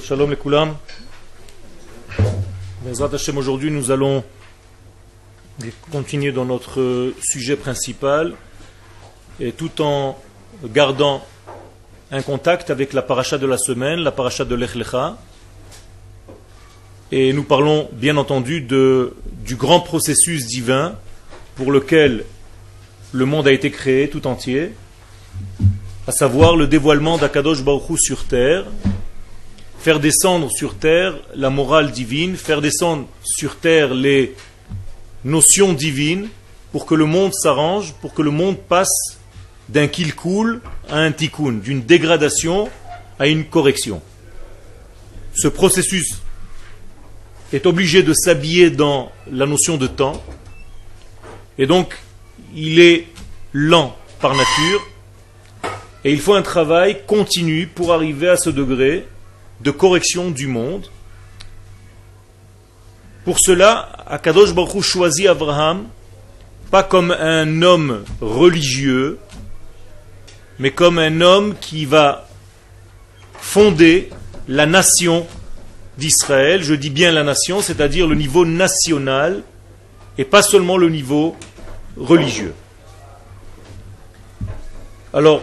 [0.00, 0.74] Shalom les Koulam.
[3.36, 4.24] aujourd'hui nous allons
[5.92, 8.32] continuer dans notre sujet principal
[9.38, 10.18] et tout en
[10.64, 11.22] gardant
[12.10, 15.18] un contact avec la paracha de la semaine, la paracha de l'Echlecha.
[17.12, 20.96] Et nous parlons bien entendu du grand processus divin
[21.54, 22.24] pour lequel
[23.12, 24.72] le monde a été créé tout entier,
[26.06, 28.64] à savoir le dévoilement d'Akadosh Baruch sur terre,
[29.82, 34.32] faire descendre sur terre la morale divine, faire descendre sur terre les
[35.24, 36.28] notions divines
[36.70, 39.18] pour que le monde s'arrange, pour que le monde passe
[39.68, 42.70] d'un qu'il coule à un tikkun, d'une dégradation
[43.18, 44.00] à une correction.
[45.34, 46.14] Ce processus
[47.52, 50.22] est obligé de s'habiller dans la notion de temps,
[51.58, 51.98] et donc
[52.54, 53.08] il est
[53.52, 54.80] lent par nature,
[56.04, 59.08] et il faut un travail continu pour arriver à ce degré
[59.62, 60.86] de correction du monde.
[63.24, 65.86] Pour cela, Akadosh Baruch choisit Abraham
[66.72, 69.18] pas comme un homme religieux,
[70.58, 72.26] mais comme un homme qui va
[73.38, 74.08] fonder
[74.48, 75.26] la nation
[75.98, 76.62] d'Israël.
[76.62, 79.42] Je dis bien la nation, c'est-à-dire le niveau national
[80.16, 81.36] et pas seulement le niveau
[81.98, 82.54] religieux.
[85.12, 85.42] Alors,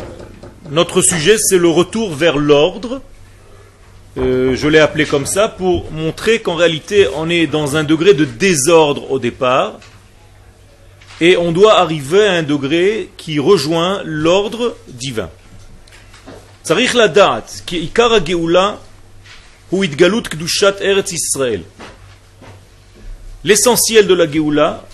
[0.71, 3.03] notre sujet, c'est le retour vers l'ordre.
[4.19, 8.13] Euh, je l'ai appelé comme ça pour montrer qu'en réalité, on est dans un degré
[8.13, 9.79] de désordre au départ.
[11.21, 15.29] Et on doit arriver à un degré qui rejoint l'ordre divin.
[23.43, 24.85] L'essentiel de la Géoula,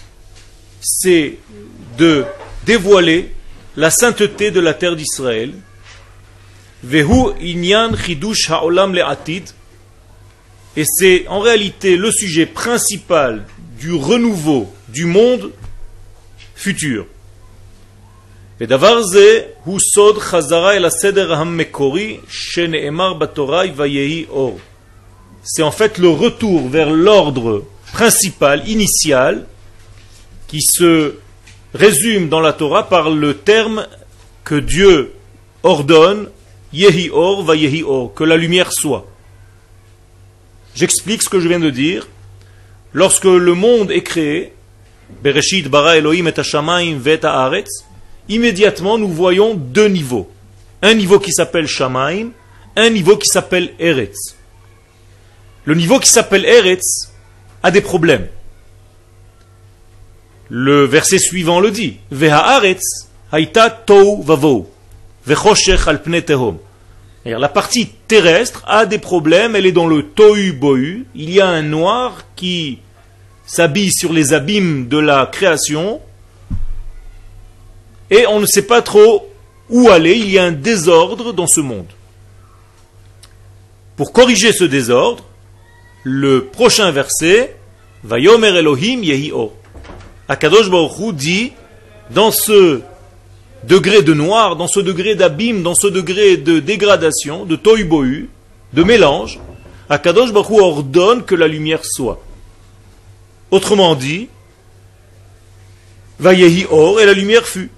[0.81, 1.37] c'est
[1.97, 2.25] de
[2.65, 3.33] dévoiler
[3.75, 5.51] la sainteté de la terre d'Israël.
[10.77, 13.45] Et c'est en réalité le sujet principal
[13.79, 15.51] du renouveau du monde
[16.55, 17.07] futur.
[25.43, 29.45] C'est en fait le retour vers l'ordre principal, initial,
[30.47, 31.15] qui se
[31.73, 33.87] résume dans la Torah par le terme
[34.43, 35.13] que Dieu
[35.63, 36.29] ordonne,
[36.75, 39.07] Yehi Or va Yehi Or, que la lumière soit.
[40.75, 42.07] J'explique ce que je viens de dire.
[42.93, 44.51] Lorsque le monde est créé,
[45.23, 47.21] Bereshit bara Elohim et vet
[48.27, 50.29] immédiatement nous voyons deux niveaux.
[50.81, 52.31] Un niveau qui s'appelle Shamaim,
[52.75, 54.35] un niveau qui s'appelle Eretz.
[55.63, 57.09] Le niveau qui s'appelle Eretz
[57.63, 58.27] a des problèmes.
[60.49, 61.97] Le verset suivant le dit.
[67.25, 71.07] La partie terrestre a des problèmes, elle est dans le tohu bohu.
[71.15, 72.77] Il y a un noir qui
[73.47, 76.01] s'habille sur les abîmes de la création
[78.11, 79.27] et on ne sait pas trop
[79.69, 80.15] où aller.
[80.15, 81.87] Il y a un désordre dans ce monde.
[83.95, 85.23] Pour corriger ce désordre,
[86.03, 87.55] le prochain verset,
[88.03, 89.33] Vayomer Elohim Yehi
[90.27, 91.53] Akadosh Baruch dit,
[92.11, 92.81] dans ce
[93.67, 98.29] degré de noir, dans ce degré d'abîme, dans ce degré de dégradation, de tohu
[98.73, 99.39] de mélange,
[99.89, 102.21] Akadosh Baruch ordonne que la lumière soit.
[103.51, 104.27] Autrement dit,
[106.19, 107.69] Vayehi Or, et la lumière fut.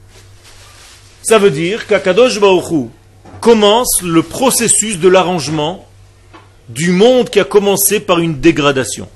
[1.22, 2.90] Ça veut dire qu'Akadosh Baruch
[3.42, 5.88] commence le processus de l'arrangement
[6.70, 9.08] du monde qui a commencé par une dégradation.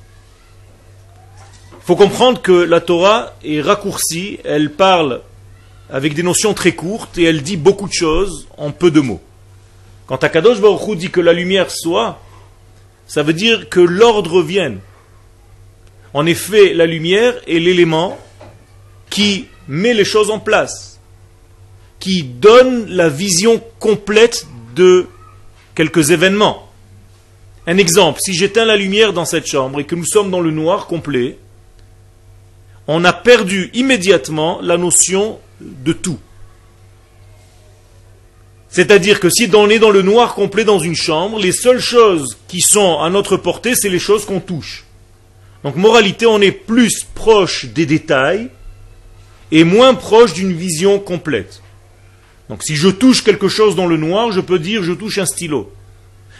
[1.73, 5.21] Il faut comprendre que la Torah est raccourcie, elle parle
[5.91, 9.21] avec des notions très courtes et elle dit beaucoup de choses en peu de mots.
[10.07, 12.19] Quand Akadosh Baruch dit que la lumière soit,
[13.07, 14.79] ça veut dire que l'ordre vienne.
[16.13, 18.17] En effet, la lumière est l'élément
[19.09, 20.99] qui met les choses en place,
[21.99, 25.07] qui donne la vision complète de
[25.75, 26.69] quelques événements.
[27.67, 30.51] Un exemple, si j'éteins la lumière dans cette chambre et que nous sommes dans le
[30.51, 31.37] noir complet,
[32.87, 35.39] on a perdu immédiatement la notion
[35.83, 36.19] de tout.
[38.69, 42.37] C'est-à-dire que si on est dans le noir complet dans une chambre, les seules choses
[42.47, 44.85] qui sont à notre portée, c'est les choses qu'on touche.
[45.63, 48.49] Donc moralité, on est plus proche des détails
[49.51, 51.61] et moins proche d'une vision complète.
[52.47, 55.25] Donc si je touche quelque chose dans le noir, je peux dire je touche un
[55.25, 55.71] stylo.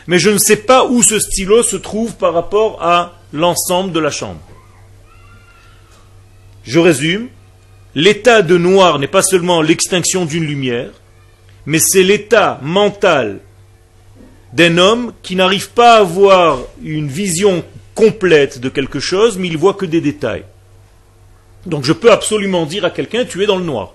[0.07, 3.99] Mais je ne sais pas où ce stylo se trouve par rapport à l'ensemble de
[3.99, 4.41] la chambre.
[6.63, 7.27] Je résume,
[7.95, 10.91] l'état de noir n'est pas seulement l'extinction d'une lumière,
[11.65, 13.39] mais c'est l'état mental
[14.53, 17.63] d'un homme qui n'arrive pas à avoir une vision
[17.95, 20.43] complète de quelque chose, mais il voit que des détails.
[21.65, 23.93] Donc je peux absolument dire à quelqu'un, tu es dans le noir.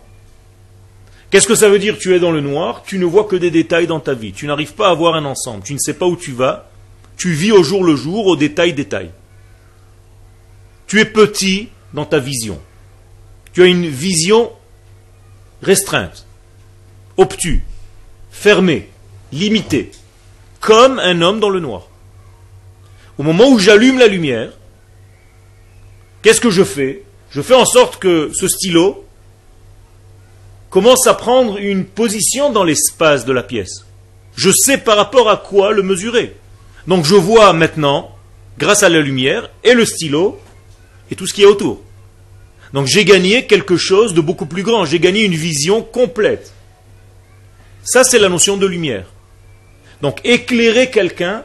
[1.31, 2.83] Qu'est-ce que ça veut dire tu es dans le noir?
[2.87, 4.33] Tu ne vois que des détails dans ta vie.
[4.33, 5.65] Tu n'arrives pas à voir un ensemble.
[5.65, 6.71] Tu ne sais pas où tu vas.
[7.17, 9.11] Tu vis au jour le jour, au détail détail.
[10.87, 12.61] Tu es petit dans ta vision.
[13.57, 14.53] Tu as une vision
[15.63, 16.27] restreinte,
[17.17, 17.65] obtue,
[18.31, 18.91] fermée,
[19.33, 19.93] limitée,
[20.61, 21.89] comme un homme dans le noir.
[23.17, 24.53] Au moment où j'allume la lumière,
[26.21, 27.05] qu'est-ce que je fais?
[27.31, 29.07] Je fais en sorte que ce stylo
[30.69, 33.87] commence à prendre une position dans l'espace de la pièce.
[34.37, 36.37] Je sais par rapport à quoi le mesurer.
[36.87, 38.15] Donc je vois maintenant,
[38.59, 40.39] grâce à la lumière et le stylo,
[41.11, 41.86] et tout ce qui est autour.
[42.77, 46.53] Donc j'ai gagné quelque chose de beaucoup plus grand, j'ai gagné une vision complète.
[47.83, 49.07] Ça, c'est la notion de lumière.
[50.03, 51.43] Donc éclairer quelqu'un,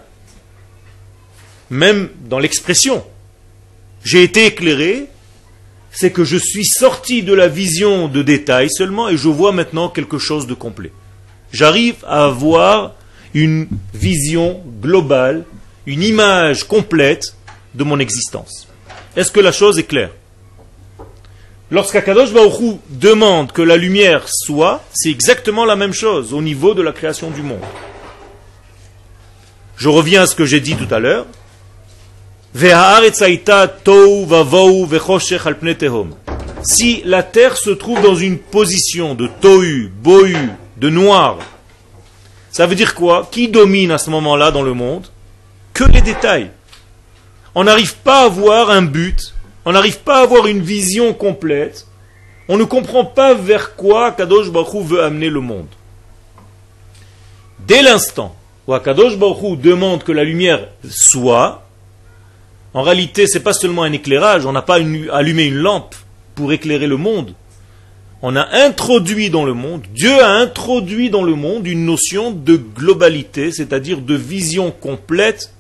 [1.69, 3.01] même dans l'expression,
[4.04, 5.07] j'ai été éclairé,
[5.94, 9.88] c'est que je suis sorti de la vision de détail seulement et je vois maintenant
[9.88, 10.92] quelque chose de complet.
[11.54, 12.95] J'arrive à avoir
[13.34, 15.45] une vision globale,
[15.86, 17.38] une image complète
[17.74, 18.68] de mon existence.
[19.16, 20.12] Est-ce que la chose est claire?
[21.71, 26.81] Lorsqu'Akadosh Baruch demande que la lumière soit, c'est exactement la même chose au niveau de
[26.81, 27.63] la création du monde.
[29.77, 31.25] Je reviens à ce que j'ai dit tout à l'heure.
[36.63, 40.35] Si la terre se trouve dans une position de tohu, bohu,
[40.75, 41.38] de noir,
[42.51, 43.29] ça veut dire quoi?
[43.31, 45.07] Qui domine à ce moment-là dans le monde?
[45.74, 46.51] Que les détails.
[47.56, 49.33] On n'arrive pas à voir un but,
[49.66, 51.88] on n'arrive pas à avoir une vision complète,
[52.48, 55.68] on ne comprend pas vers quoi Kadosh Baruch veut amener le monde.
[57.60, 58.36] Dès l'instant
[58.68, 61.68] où Kadosh Baruch demande que la lumière soit,
[62.74, 65.96] en réalité, ce n'est pas seulement un éclairage, on n'a pas allumé une lampe
[66.36, 67.34] pour éclairer le monde.
[68.22, 72.56] On a introduit dans le monde, Dieu a introduit dans le monde une notion de
[72.56, 75.54] globalité, c'est-à-dire de vision complète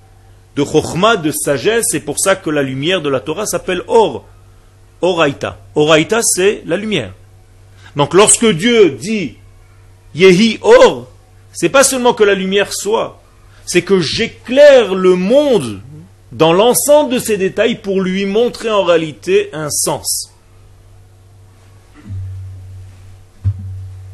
[0.55, 1.85] de chokhmah, de sagesse.
[1.89, 4.25] C'est pour ça que la lumière de la Torah s'appelle Or.
[5.01, 5.57] Oraita.
[5.75, 7.13] Oraita, c'est la lumière.
[7.95, 9.35] Donc lorsque Dieu dit
[10.15, 11.07] Yehi Or,
[11.53, 13.21] c'est pas seulement que la lumière soit,
[13.65, 15.81] c'est que j'éclaire le monde
[16.31, 20.31] dans l'ensemble de ces détails pour lui montrer en réalité un sens.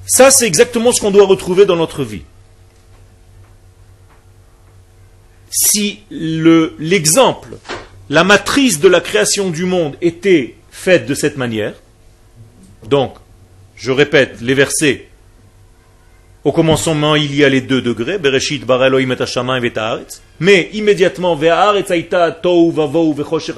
[0.05, 2.23] Ça, c'est exactement ce qu'on doit retrouver dans notre vie.
[5.49, 7.57] Si l'exemple,
[8.09, 11.73] la matrice de la création du monde était faite de cette manière,
[12.87, 13.15] donc,
[13.75, 15.09] je répète les versets,
[16.43, 19.73] au commencement il y a les deux degrés, Bereshit bar Elohim et et
[20.39, 23.55] mais immédiatement, Ve'aretz aita tou vavou ve'choshech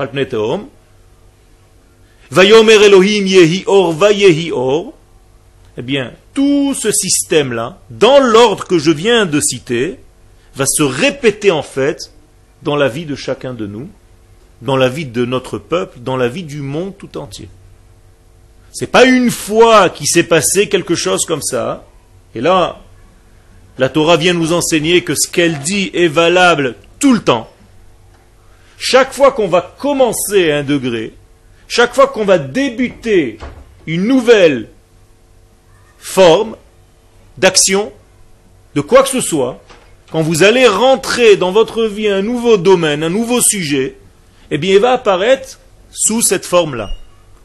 [2.32, 4.94] Vayomer Elohim yehi or vayehi or,
[5.78, 10.00] eh bien, tout ce système-là, dans l'ordre que je viens de citer,
[10.56, 12.12] va se répéter en fait
[12.62, 13.90] dans la vie de chacun de nous,
[14.62, 17.50] dans la vie de notre peuple, dans la vie du monde tout entier.
[18.72, 21.86] C'est pas une fois qu'il s'est passé quelque chose comme ça,
[22.36, 22.80] et là,
[23.78, 27.50] la Torah vient nous enseigner que ce qu'elle dit est valable tout le temps.
[28.78, 31.14] Chaque fois qu'on va commencer un degré,
[31.68, 33.40] chaque fois qu'on va débuter
[33.88, 34.68] une nouvelle
[35.98, 36.56] forme
[37.38, 37.92] d'action,
[38.76, 39.62] de quoi que ce soit,
[40.12, 43.96] quand vous allez rentrer dans votre vie un nouveau domaine, un nouveau sujet,
[44.50, 45.60] eh bien, il va apparaître
[45.92, 46.90] sous cette forme-là.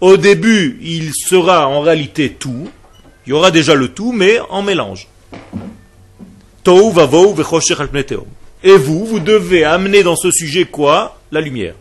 [0.00, 2.68] Au début, il sera en réalité tout.
[3.26, 5.08] Il y aura déjà le tout, mais en mélange.
[8.62, 11.18] Et vous, vous devez amener dans ce sujet quoi?
[11.30, 11.74] La lumière.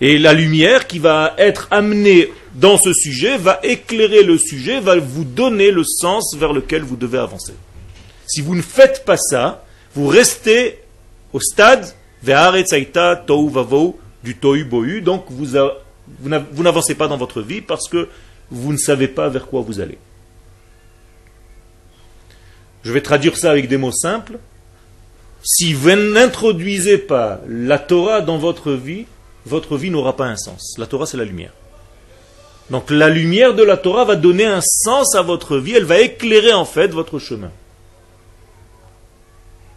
[0.00, 4.96] Et la lumière qui va être amenée dans ce sujet va éclairer le sujet, va
[4.96, 7.52] vous donner le sens vers lequel vous devez avancer.
[8.30, 10.78] Si vous ne faites pas ça, vous restez
[11.32, 11.92] au stade
[14.22, 15.56] du tohu bohu, donc vous,
[16.20, 18.08] vous n'avancez pas dans votre vie parce que
[18.50, 19.98] vous ne savez pas vers quoi vous allez.
[22.84, 24.38] Je vais traduire ça avec des mots simples.
[25.42, 29.06] Si vous n'introduisez pas la Torah dans votre vie,
[29.44, 30.76] votre vie n'aura pas un sens.
[30.78, 31.52] La Torah, c'est la lumière.
[32.70, 35.98] Donc la lumière de la Torah va donner un sens à votre vie, elle va
[35.98, 37.50] éclairer en fait votre chemin.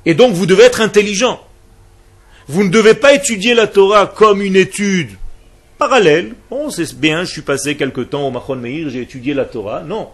[0.05, 1.39] Et donc vous devez être intelligent.
[2.47, 5.09] Vous ne devez pas étudier la Torah comme une étude
[5.77, 6.33] parallèle.
[6.49, 9.81] Bon, c'est bien, je suis passé quelque temps au Machon Meir, j'ai étudié la Torah.
[9.81, 10.09] Non.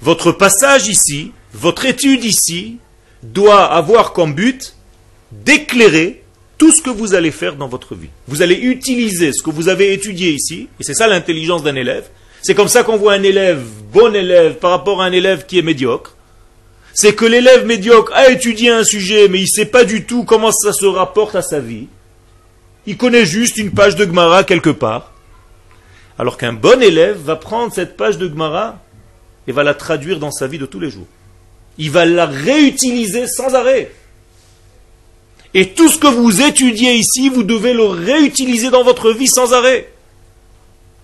[0.00, 2.78] Votre passage ici, votre étude ici,
[3.22, 4.74] doit avoir comme but
[5.32, 6.22] d'éclairer
[6.58, 8.10] tout ce que vous allez faire dans votre vie.
[8.28, 12.04] Vous allez utiliser ce que vous avez étudié ici, et c'est ça l'intelligence d'un élève.
[12.42, 13.62] C'est comme ça qu'on voit un élève,
[13.92, 16.16] bon élève, par rapport à un élève qui est médiocre.
[16.94, 20.24] C'est que l'élève médiocre a étudié un sujet, mais il ne sait pas du tout
[20.24, 21.88] comment ça se rapporte à sa vie.
[22.86, 25.12] Il connaît juste une page de Gemara quelque part.
[26.18, 28.78] Alors qu'un bon élève va prendre cette page de Gemara
[29.48, 31.06] et va la traduire dans sa vie de tous les jours.
[31.78, 33.90] Il va la réutiliser sans arrêt.
[35.52, 39.52] Et tout ce que vous étudiez ici, vous devez le réutiliser dans votre vie sans
[39.52, 39.92] arrêt.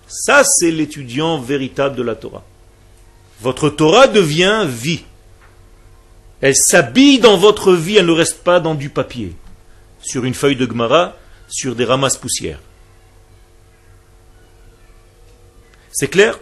[0.07, 2.43] Ça, c'est l'étudiant véritable de la Torah.
[3.41, 5.03] Votre Torah devient vie.
[6.41, 9.33] Elle s'habille dans votre vie, elle ne reste pas dans du papier,
[10.01, 11.15] sur une feuille de Gemara,
[11.47, 12.59] sur des ramasses poussières.
[15.91, 16.39] C'est clair?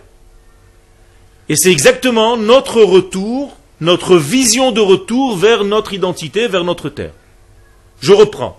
[1.50, 7.14] Et c'est exactement notre retour, notre vision de retour vers notre identité, vers notre terre.
[8.02, 8.59] Je reprends.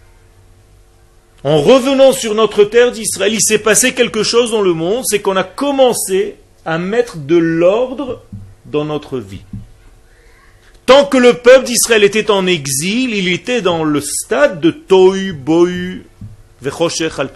[1.43, 5.21] En revenant sur notre terre d'Israël, il s'est passé quelque chose dans le monde, c'est
[5.21, 8.21] qu'on a commencé à mettre de l'ordre
[8.67, 9.41] dans notre vie.
[10.85, 15.33] Tant que le peuple d'Israël était en exil, il était dans le stade de Tohu
[15.33, 16.05] Bohu
[16.61, 17.31] Vechoshech al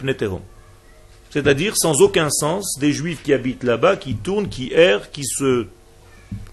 [1.32, 5.66] C'est-à-dire, sans aucun sens, des juifs qui habitent là-bas, qui tournent, qui errent, qui se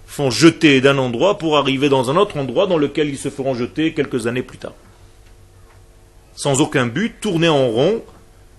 [0.07, 3.55] font jeter d'un endroit pour arriver dans un autre endroit dans lequel ils se feront
[3.55, 4.75] jeter quelques années plus tard
[6.35, 8.03] sans aucun but, tourner en rond,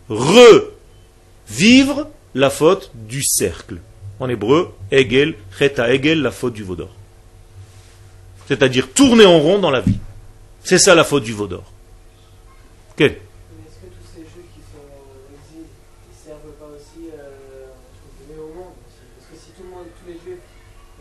[0.09, 3.77] revivre la faute du cercle.
[4.19, 6.89] En hébreu, Egel, Cheta Egel, la faute du Vaudor.
[8.47, 9.99] C'est-à-dire tourner en rond dans la vie.
[10.63, 11.63] C'est ça la faute du Vaudor.
[12.95, 13.11] Quel?
[13.11, 13.17] Est-ce
[13.81, 15.65] que tous ces jeux qui sont en exil,
[16.23, 18.75] servent pas aussi euh, au monde?
[19.17, 20.39] Parce que si tout le monde, tous les jeux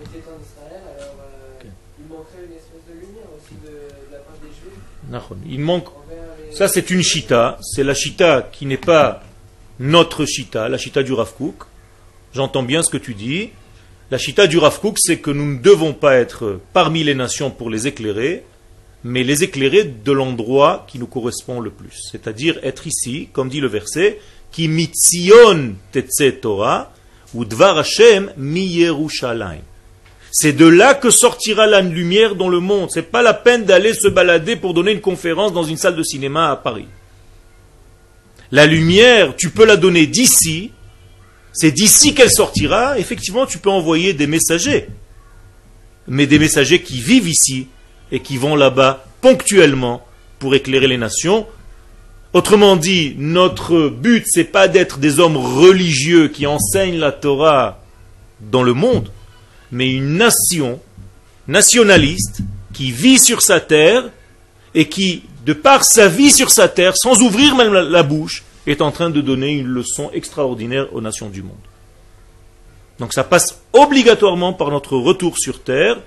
[0.00, 1.69] étaient en Israël, euh,
[2.00, 4.81] il manquerait une espèce de lumière aussi de, de la part des Juifs?
[5.47, 5.88] Il manque
[6.54, 7.59] ça, c'est une chita.
[7.62, 9.23] C'est la chita qui n'est pas
[9.80, 11.32] notre chita, la chita du Rav
[12.35, 13.50] J'entends bien ce que tu dis.
[14.11, 17.71] La chita du Rav c'est que nous ne devons pas être parmi les nations pour
[17.71, 18.44] les éclairer,
[19.02, 22.09] mais les éclairer de l'endroit qui nous correspond le plus.
[22.11, 26.92] C'est-à-dire être ici, comme dit le verset, qui mitzion tetse Torah,
[27.35, 28.32] ou dvar Hashem.
[30.35, 32.91] C'est de là que sortira la lumière dans le monde.
[32.91, 35.95] Ce n'est pas la peine d'aller se balader pour donner une conférence dans une salle
[35.95, 36.87] de cinéma à Paris.
[38.51, 40.73] La lumière, tu peux la donner d'ici.
[41.53, 42.99] C'est d'ici qu'elle sortira.
[42.99, 44.89] Effectivement, tu peux envoyer des messagers.
[46.09, 47.69] Mais des messagers qui vivent ici
[48.11, 50.03] et qui vont là-bas ponctuellement
[50.39, 51.47] pour éclairer les nations.
[52.33, 57.83] Autrement dit, notre but, c'est pas d'être des hommes religieux qui enseignent la Torah
[58.41, 59.11] dans le monde
[59.73, 60.81] mais une nation
[61.49, 64.11] nationaliste qui vit sur sa terre
[64.75, 68.81] et qui, de par sa vie sur sa terre, sans ouvrir même la, bouche, est
[68.81, 71.57] en train de donner une leçon extraordinaire aux nations du monde.
[72.99, 76.00] Donc ça passe obligatoirement par notre retour sur terre,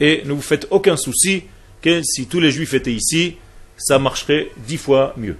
[0.00, 1.42] et ne vous faites aucun souci
[1.82, 3.36] que si tous les juifs étaient ici,
[3.76, 5.36] ça marcherait dix fois mieux.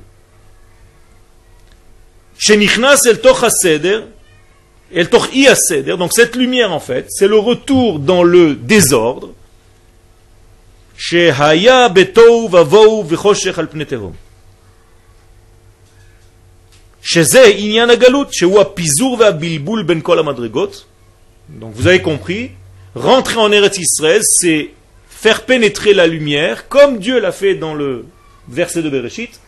[4.93, 9.35] El donc cette lumière en fait, c'est le retour dans le désordre.
[21.49, 22.51] Donc vous avez compris,
[22.95, 24.71] rentrer en Eretz Israël, c'est
[25.09, 28.05] faire pénétrer la lumière, comme Dieu l'a fait dans le
[28.49, 29.41] verset de Bereshit.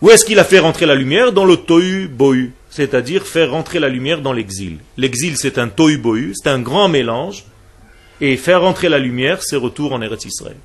[0.00, 1.32] Où est-ce qu'il a fait rentrer la lumière?
[1.32, 4.78] Dans le Tohu Bohu c'est-à-dire faire rentrer la lumière dans l'exil.
[4.96, 6.00] L'exil, c'est un tohu
[6.34, 7.44] c'est un grand mélange,
[8.22, 10.56] et faire rentrer la lumière, c'est retour en Eretz Israël.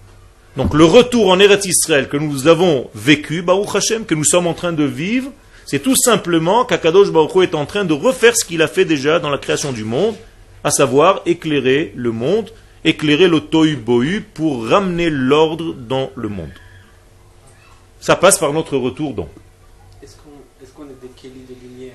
[0.55, 4.47] Donc le retour en Eretz Israël que nous avons vécu, Baruch Hashem, que nous sommes
[4.47, 5.31] en train de vivre,
[5.65, 9.19] c'est tout simplement qu'Akadosh Baruch est en train de refaire ce qu'il a fait déjà
[9.19, 10.15] dans la création du monde,
[10.63, 12.51] à savoir éclairer le monde,
[12.85, 13.77] éclairer le tohu
[14.33, 16.53] pour ramener l'ordre dans le monde.
[17.99, 19.29] Ça passe par notre retour donc.
[20.01, 20.15] Est-ce
[20.73, 21.91] qu'on est, des de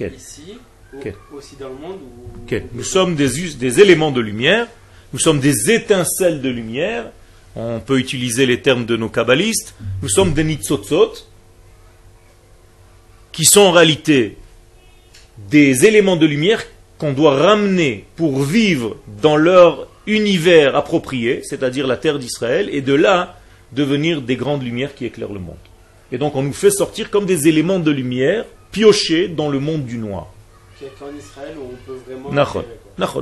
[0.00, 0.58] Ici,
[1.32, 1.98] aussi dans le monde
[2.74, 4.66] Nous sommes des, des éléments de lumière,
[5.12, 7.10] nous sommes des étincelles de lumière,
[7.54, 11.14] on peut utiliser les termes de nos kabbalistes, nous sommes des nitzotzot,
[13.32, 14.36] qui sont en réalité
[15.50, 16.64] des éléments de lumière
[16.98, 22.94] qu'on doit ramener pour vivre dans leur univers approprié, c'est-à-dire la terre d'Israël, et de
[22.94, 23.38] là
[23.72, 25.56] devenir des grandes lumières qui éclairent le monde.
[26.12, 28.44] Et donc on nous fait sortir comme des éléments de lumière
[28.76, 30.26] piochés dans le monde du noir.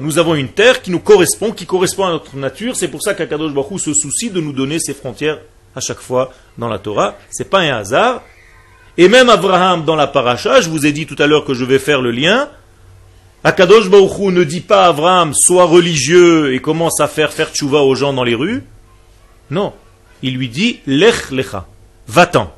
[0.01, 2.75] Nous avons une terre qui nous correspond, qui correspond à notre nature.
[2.75, 5.39] C'est pour ça qu'Akadosh Baruch se soucie de nous donner ses frontières
[5.77, 7.17] à chaque fois dans la Torah.
[7.31, 8.23] C'est pas un hasard.
[8.99, 11.65] Et même Abraham dans la paracha, je vous ai dit tout à l'heure que je
[11.65, 12.49] vais faire le lien.
[13.45, 17.83] Akadosh Baruch ne dit pas à Abraham sois religieux et commence à faire faire tchouva
[17.83, 18.65] aux gens dans les rues.
[19.51, 19.73] Non,
[20.21, 21.69] il lui dit lech lecha,
[22.09, 22.53] va-t'en.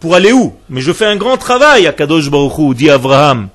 [0.00, 3.48] Pour aller où Mais je fais un grand travail, Akadosh Baruch dit Abraham.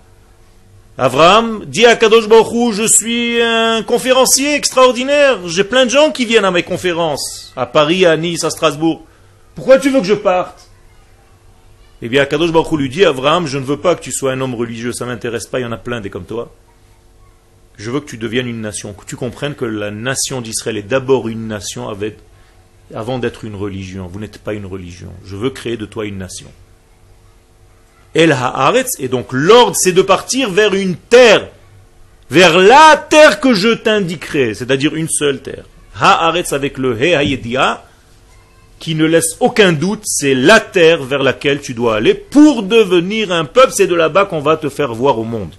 [0.97, 5.47] Abraham dit à Kadosh Baruch je suis un conférencier extraordinaire.
[5.47, 9.03] J'ai plein de gens qui viennent à mes conférences, à Paris, à Nice, à Strasbourg.
[9.55, 10.69] Pourquoi tu veux que je parte
[12.01, 14.41] Eh bien, Kadosh Baruch lui dit, Abraham, je ne veux pas que tu sois un
[14.41, 16.51] homme religieux, ça m'intéresse pas, il y en a plein des comme toi.
[17.77, 20.83] Je veux que tu deviennes une nation, que tu comprennes que la nation d'Israël est
[20.83, 21.89] d'abord une nation
[22.93, 24.07] avant d'être une religion.
[24.07, 25.11] Vous n'êtes pas une religion.
[25.25, 26.47] Je veux créer de toi une nation.
[28.13, 31.47] El Haaretz, et donc l'ordre c'est de partir vers une terre,
[32.29, 35.65] vers la terre que je t'indiquerai, c'est-à-dire une seule terre.
[35.99, 37.85] Haaretz avec le He Hayedia,
[38.79, 43.31] qui ne laisse aucun doute, c'est la terre vers laquelle tu dois aller pour devenir
[43.31, 45.53] un peuple, c'est de là-bas qu'on va te faire voir au monde.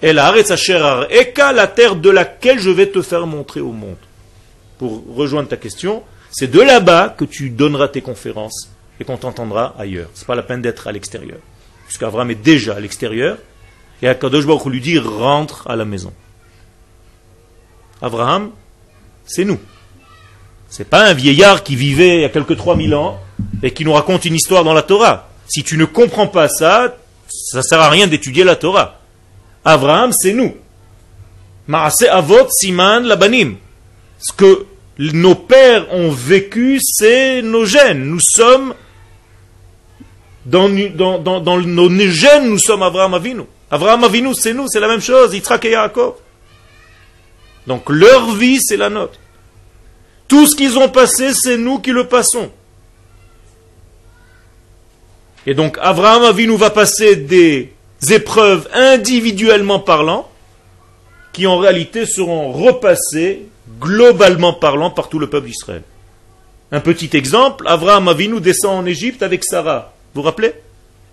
[0.00, 3.96] El Haaretz Asher Eka, la terre de laquelle je vais te faire montrer au monde.
[4.78, 8.70] Pour rejoindre ta question, c'est de là-bas que tu donneras tes conférences
[9.00, 10.08] et qu'on t'entendra ailleurs.
[10.14, 11.38] Ce n'est pas la peine d'être à l'extérieur.
[11.86, 13.38] Puisqu'Avram est déjà à l'extérieur,
[14.02, 16.12] et Akadosh Baruch lui dit rentre à la maison.
[18.00, 18.50] Abraham,
[19.26, 19.58] c'est nous.
[20.68, 23.18] C'est pas un vieillard qui vivait il y a quelques 3000 ans
[23.62, 25.28] et qui nous raconte une histoire dans la Torah.
[25.48, 26.94] Si tu ne comprends pas ça,
[27.26, 29.00] ça sert à rien d'étudier la Torah.
[29.64, 30.54] Abraham, c'est nous.
[31.66, 33.56] Maase avot siman labanim.
[34.18, 34.66] Ce que
[34.98, 38.04] nos pères ont vécu, c'est nos gènes.
[38.04, 38.74] Nous sommes
[40.44, 43.42] dans, nos gènes, nous sommes Abraham Avinu.
[43.70, 45.34] Abraham Avinu, c'est nous, c'est la même chose.
[45.34, 46.14] Yitzhak et Yaakov.
[47.66, 49.18] Donc leur vie, c'est la nôtre.
[50.26, 52.50] Tout ce qu'ils ont passé, c'est nous qui le passons.
[55.46, 57.72] Et donc Abraham Avinu va passer des
[58.10, 60.28] épreuves individuellement parlant,
[61.32, 63.46] qui en réalité seront repassées
[63.80, 65.82] globalement parlant par tout le peuple d'Israël.
[66.70, 69.92] Un petit exemple, Abraham Avinu descend en Égypte avec Sarah.
[70.14, 70.52] Vous vous rappelez?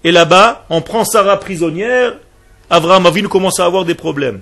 [0.04, 2.14] Et là-bas, on prend Sarah prisonnière,
[2.70, 4.42] Abraham Avinu commence à avoir des problèmes.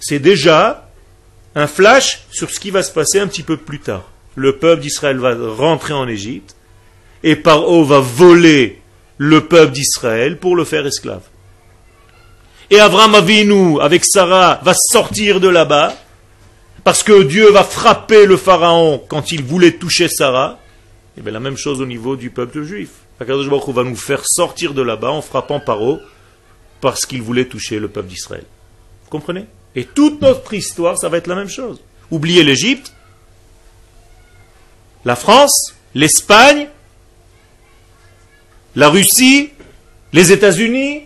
[0.00, 0.88] C'est déjà
[1.54, 4.04] un flash sur ce qui va se passer un petit peu plus tard.
[4.34, 6.56] Le peuple d'Israël va rentrer en Égypte
[7.22, 8.80] et Paro va voler
[9.18, 11.22] le peuple d'Israël pour le faire esclave.
[12.70, 15.94] Et Abraham Avinu, avec Sarah, va sortir de là-bas
[16.84, 20.58] parce que Dieu va frapper le pharaon quand il voulait toucher Sarah,
[21.16, 22.90] et eh bien la même chose au niveau du peuple juif.
[23.20, 26.00] Akadosh va nous faire sortir de là-bas en frappant Paro
[26.80, 28.44] parce qu'il voulait toucher le peuple d'Israël.
[29.04, 29.44] Vous comprenez?
[29.74, 31.80] Et toute notre histoire, ça va être la même chose.
[32.10, 32.94] Oubliez l'Égypte,
[35.04, 36.68] la France, l'Espagne,
[38.74, 39.50] la Russie,
[40.12, 41.02] les États-Unis,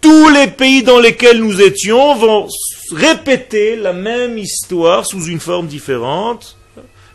[0.00, 2.48] tous les pays dans lesquels nous étions vont
[2.92, 6.56] répéter la même histoire sous une forme différente.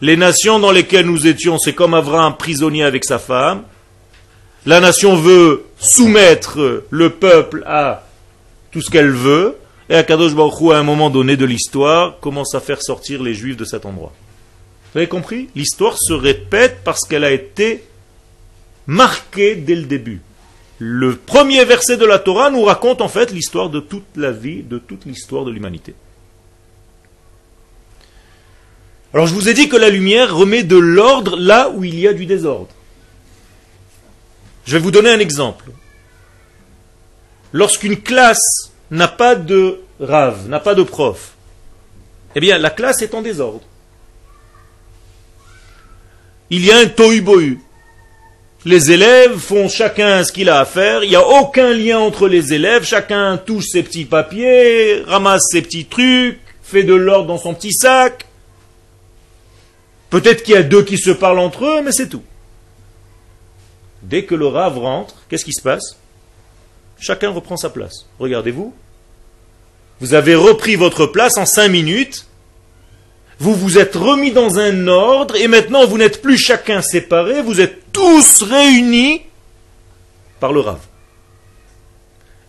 [0.01, 3.63] Les nations dans lesquelles nous étions, c'est comme Abraham prisonnier avec sa femme.
[4.65, 8.07] La nation veut soumettre le peuple à
[8.71, 9.55] tout ce qu'elle veut.
[9.89, 13.57] Et Akadosh Baruch à un moment donné de l'histoire, commence à faire sortir les juifs
[13.57, 14.11] de cet endroit.
[14.91, 15.49] Vous avez compris?
[15.55, 17.83] L'histoire se répète parce qu'elle a été
[18.87, 20.21] marquée dès le début.
[20.79, 24.61] Le premier verset de la Torah nous raconte en fait l'histoire de toute la vie,
[24.61, 25.95] de toute l'histoire de l'humanité.
[29.13, 32.07] Alors je vous ai dit que la lumière remet de l'ordre là où il y
[32.07, 32.73] a du désordre.
[34.65, 35.71] Je vais vous donner un exemple.
[37.53, 41.35] Lorsqu'une classe n'a pas de rave, n'a pas de prof,
[42.35, 43.63] eh bien la classe est en désordre.
[46.49, 47.59] Il y a un tohu
[48.65, 52.27] les élèves font chacun ce qu'il a à faire, il n'y a aucun lien entre
[52.27, 57.37] les élèves, chacun touche ses petits papiers, ramasse ses petits trucs, fait de l'ordre dans
[57.37, 58.25] son petit sac.
[60.09, 62.23] Peut-être qu'il y a deux qui se parlent entre eux, mais c'est tout.
[64.01, 65.97] Dès que le rave rentre, qu'est-ce qui se passe?
[66.99, 68.07] Chacun reprend sa place.
[68.19, 68.73] Regardez-vous.
[69.99, 72.27] Vous avez repris votre place en cinq minutes.
[73.39, 77.59] Vous vous êtes remis dans un ordre et maintenant vous n'êtes plus chacun séparé, vous
[77.59, 79.21] êtes tous réunis
[80.39, 80.79] par le Rav.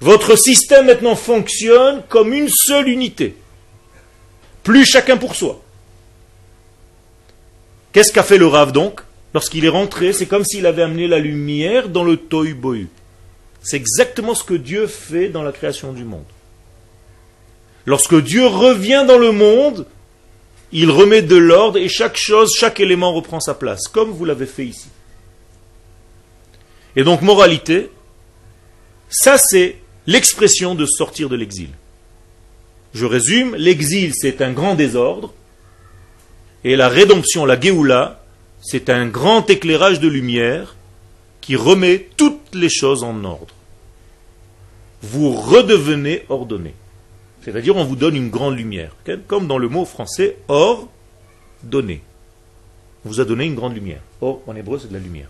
[0.00, 3.36] Votre système maintenant fonctionne comme une seule unité.
[4.62, 5.60] Plus chacun pour soi.
[7.92, 9.00] Qu'est-ce qu'a fait le Rav donc
[9.34, 12.56] Lorsqu'il est rentré, c'est comme s'il avait amené la lumière dans le Tohu.
[13.62, 16.24] C'est exactement ce que Dieu fait dans la création du monde.
[17.84, 19.86] Lorsque Dieu revient dans le monde,
[20.72, 24.46] il remet de l'ordre et chaque chose, chaque élément reprend sa place, comme vous l'avez
[24.46, 24.88] fait ici.
[26.96, 27.90] Et donc, moralité,
[29.08, 29.76] ça c'est
[30.06, 31.68] l'expression de sortir de l'exil.
[32.94, 35.32] Je résume, l'exil c'est un grand désordre,
[36.64, 38.24] et la rédemption, la Géoula,
[38.60, 40.74] c'est un grand éclairage de lumière
[41.40, 43.54] qui remet toutes les choses en ordre.
[45.02, 46.74] Vous redevenez ordonné.
[47.46, 48.90] C'est-à-dire, on vous donne une grande lumière.
[49.28, 50.88] Comme dans le mot français, or,
[51.62, 52.02] donné.
[53.04, 54.00] On vous a donné une grande lumière.
[54.20, 55.28] Or, en hébreu, c'est de la lumière.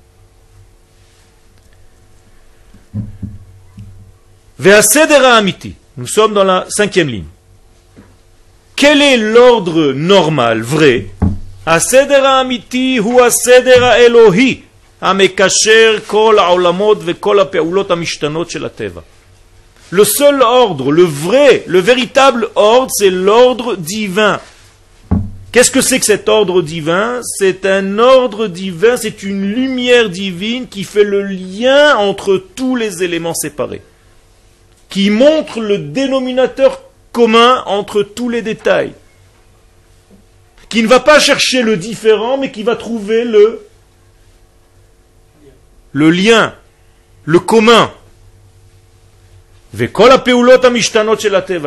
[2.94, 3.02] Ve
[4.58, 5.74] Versedera amiti.
[5.98, 7.26] Nous sommes dans la cinquième ligne.
[8.74, 11.08] Quel est l'ordre normal, vrai?
[11.66, 14.62] Asedera amiti hu asedera Elohi.
[15.02, 19.04] a me Amekasher kol aolamot ve kol apeulot amishtanot shel ha-teva.
[19.90, 24.40] Le seul ordre, le vrai, le véritable ordre, c'est l'ordre divin.
[25.52, 27.20] Qu'est-ce que c'est que cet ordre divin?
[27.22, 33.02] C'est un ordre divin, c'est une lumière divine qui fait le lien entre tous les
[33.02, 33.80] éléments séparés,
[34.90, 38.92] qui montre le dénominateur commun entre tous les détails,
[40.68, 43.66] qui ne va pas chercher le différent, mais qui va trouver le,
[45.92, 46.54] le lien,
[47.24, 47.90] le commun.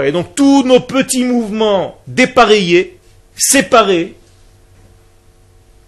[0.06, 2.98] Et donc tous nos petits mouvements dépareillés,
[3.38, 4.16] séparés,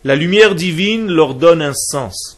[0.03, 2.37] la lumière divine leur donne un sens.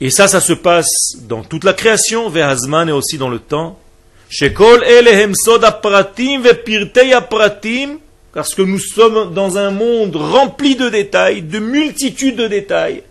[0.00, 3.78] Et ça, ça se passe dans toute la création, Vehazman et aussi dans le temps.
[8.32, 13.02] Parce que nous sommes dans un monde rempli de détails, de multitudes de détails.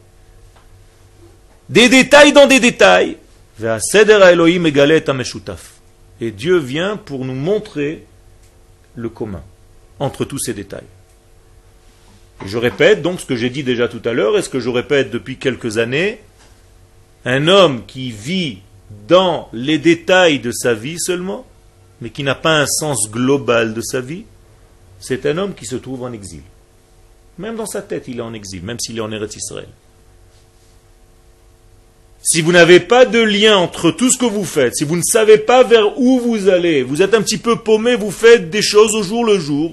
[1.69, 3.17] Des détails dans des détails.
[6.22, 8.06] Et Dieu vient pour nous montrer
[8.95, 9.43] le commun
[10.00, 10.88] entre tous ces détails.
[12.45, 14.69] je répète donc ce que j'ai dit déjà tout à l'heure et ce que je
[14.69, 16.19] répète depuis quelques années.
[17.26, 18.60] Un homme qui vit
[19.08, 21.45] dans les détails de sa vie seulement,
[22.02, 24.24] mais qui n'a pas un sens global de sa vie,
[25.00, 26.41] c'est un homme qui se trouve en exil.
[27.38, 29.67] Même dans sa tête, il est en exil, même s'il est en Eretz Israël.
[32.21, 35.01] Si vous n'avez pas de lien entre tout ce que vous faites, si vous ne
[35.01, 38.62] savez pas vers où vous allez, vous êtes un petit peu paumé, vous faites des
[38.62, 39.71] choses au jour le jour,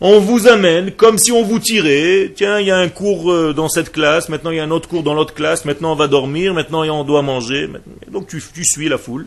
[0.00, 2.32] on vous amène comme si on vous tirait.
[2.34, 4.70] Tiens, il y a un cours euh, dans cette classe, maintenant il y a un
[4.70, 7.68] autre cours dans l'autre classe, maintenant on va dormir, maintenant on doit manger.
[8.10, 9.26] Donc tu, tu suis la foule.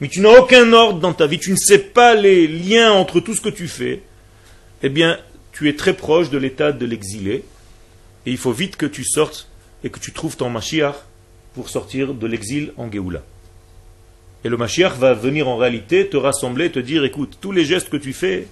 [0.00, 3.20] Mais tu n'as aucun ordre dans ta vie, tu ne sais pas les liens entre
[3.20, 4.02] tout ce que tu fais.
[4.82, 5.18] Eh bien,
[5.52, 7.44] tu es très proche de l'état de l'exilé.
[8.26, 9.47] Et il faut vite que tu sortes
[9.84, 10.96] et que tu trouves ton Mashiach
[11.54, 13.22] pour sortir de l'exil en Géoula.
[14.44, 17.88] Et le Mashiach va venir en réalité te rassembler, te dire écoute, tous les gestes
[17.88, 18.46] que tu fais,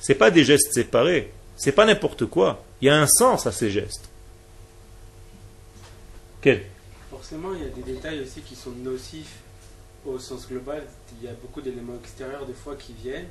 [0.00, 2.64] ce pas des gestes séparés, c'est pas n'importe quoi.
[2.80, 4.08] Il y a un sens à ces gestes.
[6.40, 6.62] Quel?
[7.10, 9.36] Forcément, il y a des détails aussi qui sont nocifs
[10.04, 10.82] au sens global.
[11.20, 13.28] Il y a beaucoup d'éléments extérieurs des fois qui viennent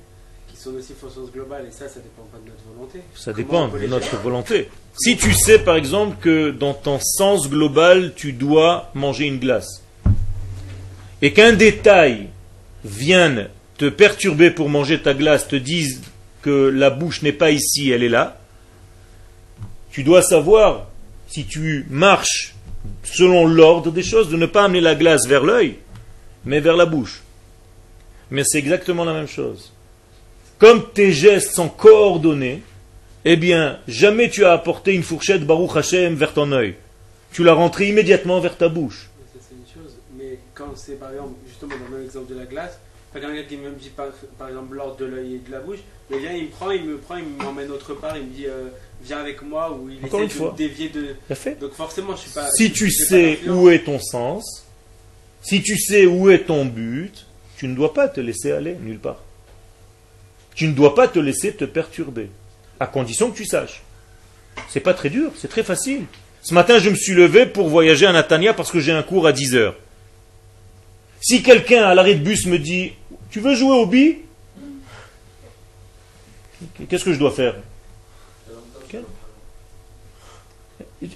[0.52, 3.00] qui sont aussi sens global, et ça, ça dépend pas de notre volonté.
[3.16, 4.70] Ça dépend de notre volonté.
[4.98, 9.84] Si tu sais, par exemple, que dans ton sens global, tu dois manger une glace,
[11.22, 12.28] et qu'un détail
[12.84, 16.02] vienne te perturber pour manger ta glace, te dise
[16.42, 18.40] que la bouche n'est pas ici, elle est là,
[19.92, 20.88] tu dois savoir,
[21.28, 22.56] si tu marches
[23.04, 25.78] selon l'ordre des choses, de ne pas amener la glace vers l'œil,
[26.46, 27.22] mais vers la bouche.
[28.32, 29.72] Mais c'est exactement la même chose
[30.62, 32.62] comme tes gestes sont coordonnés,
[33.26, 36.76] eh bien, jamais tu as apporté une fourchette Baruch Hashem vers ton œil.
[37.32, 39.10] Tu l'as rentré immédiatement vers ta bouche.
[39.34, 42.78] c'est une chose, mais quand c'est par exemple, justement dans l'exemple de la glace,
[43.12, 45.80] pas quelqu'un qui me dit par, par exemple l'ordre de l'œil et de la bouche,
[46.12, 48.46] mais bien il me prend, il me prend, il m'emmène autre part, il me dit
[48.46, 48.68] euh,
[49.04, 51.16] viens avec moi, ou il essaie de me dévier de.
[51.34, 51.60] Fait.
[51.60, 52.52] Donc forcément, je suis pas.
[52.52, 54.68] Si tu sais où est ton sens,
[55.42, 57.26] si tu sais où est ton but,
[57.58, 59.24] tu ne dois pas te laisser aller nulle part.
[60.56, 62.30] Tu ne dois pas te laisser te perturber,
[62.80, 63.82] à condition que tu saches.
[64.70, 66.06] C'est pas très dur, c'est très facile.
[66.44, 69.28] Ce matin, je me suis levé pour voyager à Natania parce que j'ai un cours
[69.28, 69.76] à 10 heures.
[71.22, 72.94] Si quelqu'un à l'arrêt de bus me dit
[73.30, 74.18] Tu veux jouer au bi?
[76.90, 77.56] Qu'est-ce que je dois faire?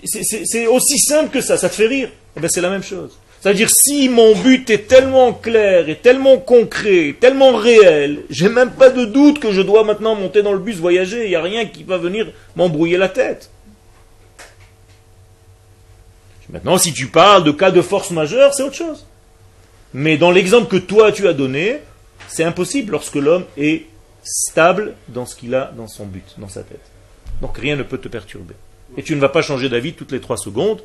[0.04, 2.10] C'est aussi simple que ça, ça te fait rire.
[2.36, 3.18] Eh bien, c'est la même chose.
[3.46, 8.90] C'est-à-dire, si mon but est tellement clair et tellement concret, tellement réel, j'ai même pas
[8.90, 11.68] de doute que je dois maintenant monter dans le bus, voyager, il n'y a rien
[11.68, 13.52] qui va venir m'embrouiller la tête.
[16.50, 19.06] Maintenant, si tu parles de cas de force majeure, c'est autre chose.
[19.94, 21.82] Mais dans l'exemple que toi tu as donné,
[22.28, 23.86] c'est impossible lorsque l'homme est
[24.24, 26.90] stable dans ce qu'il a dans son but, dans sa tête.
[27.44, 28.56] Donc rien ne peut te perturber.
[28.98, 30.82] Et tu ne vas pas changer d'avis toutes les trois secondes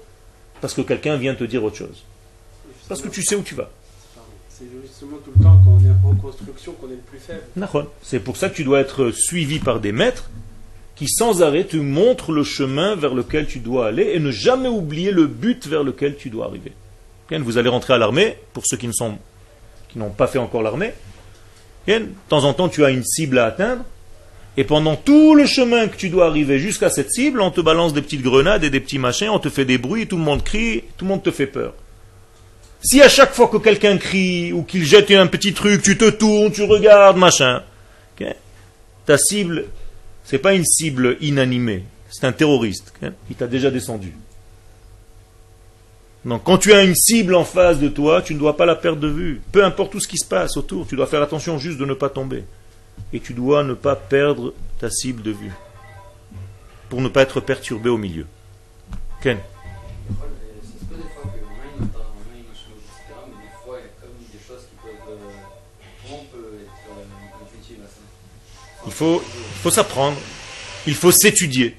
[0.60, 2.04] parce que quelqu'un vient te dire autre chose.
[2.90, 3.70] Parce que tu sais où tu vas.
[4.48, 7.86] C'est justement tout le temps quand on est en construction qu'on est le plus faible.
[8.02, 10.28] C'est pour ça que tu dois être suivi par des maîtres
[10.96, 14.68] qui sans arrêt te montrent le chemin vers lequel tu dois aller et ne jamais
[14.68, 16.72] oublier le but vers lequel tu dois arriver.
[17.30, 19.18] Vous allez rentrer à l'armée, pour ceux qui ne sont
[19.88, 20.92] qui n'ont pas fait encore l'armée.
[21.86, 23.84] De temps en temps, tu as une cible à atteindre,
[24.56, 27.94] et pendant tout le chemin que tu dois arriver jusqu'à cette cible, on te balance
[27.94, 30.42] des petites grenades et des petits machins, on te fait des bruits, tout le monde
[30.42, 31.72] crie, tout le monde te fait peur.
[32.82, 36.08] Si à chaque fois que quelqu'un crie ou qu'il jette un petit truc, tu te
[36.10, 37.62] tournes, tu regardes, machin,
[39.06, 39.66] ta cible
[40.30, 42.92] c'est pas une cible inanimée, c'est un terroriste.
[43.26, 44.14] Qui t'a déjà descendu.
[46.24, 48.76] Donc quand tu as une cible en face de toi, tu ne dois pas la
[48.76, 49.40] perdre de vue.
[49.50, 51.94] Peu importe tout ce qui se passe autour, tu dois faire attention juste de ne
[51.94, 52.44] pas tomber.
[53.12, 55.52] Et tu dois ne pas perdre ta cible de vue.
[56.88, 58.26] Pour ne pas être perturbé au milieu.
[59.20, 59.38] Ken
[68.86, 69.22] Il faut,
[69.70, 70.16] s'apprendre.
[70.86, 71.76] Il faut s'étudier.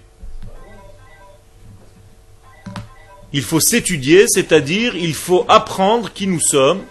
[3.33, 6.83] Il faut s'étudier, c'est-à-dire il faut apprendre qui nous sommes.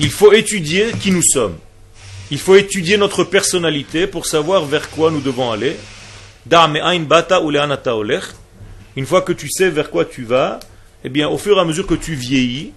[0.00, 1.58] Il faut étudier qui nous sommes.
[2.30, 5.76] Il faut étudier notre personnalité pour savoir vers quoi nous devons aller.
[8.98, 10.58] Une fois que tu sais vers quoi tu vas,
[11.04, 12.72] eh bien, au fur et à mesure que tu vieillis,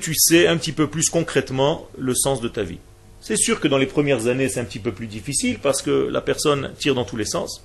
[0.00, 2.78] tu sais un petit peu plus concrètement le sens de ta vie.
[3.20, 6.08] C'est sûr que dans les premières années, c'est un petit peu plus difficile parce que
[6.10, 7.62] la personne tire dans tous les sens,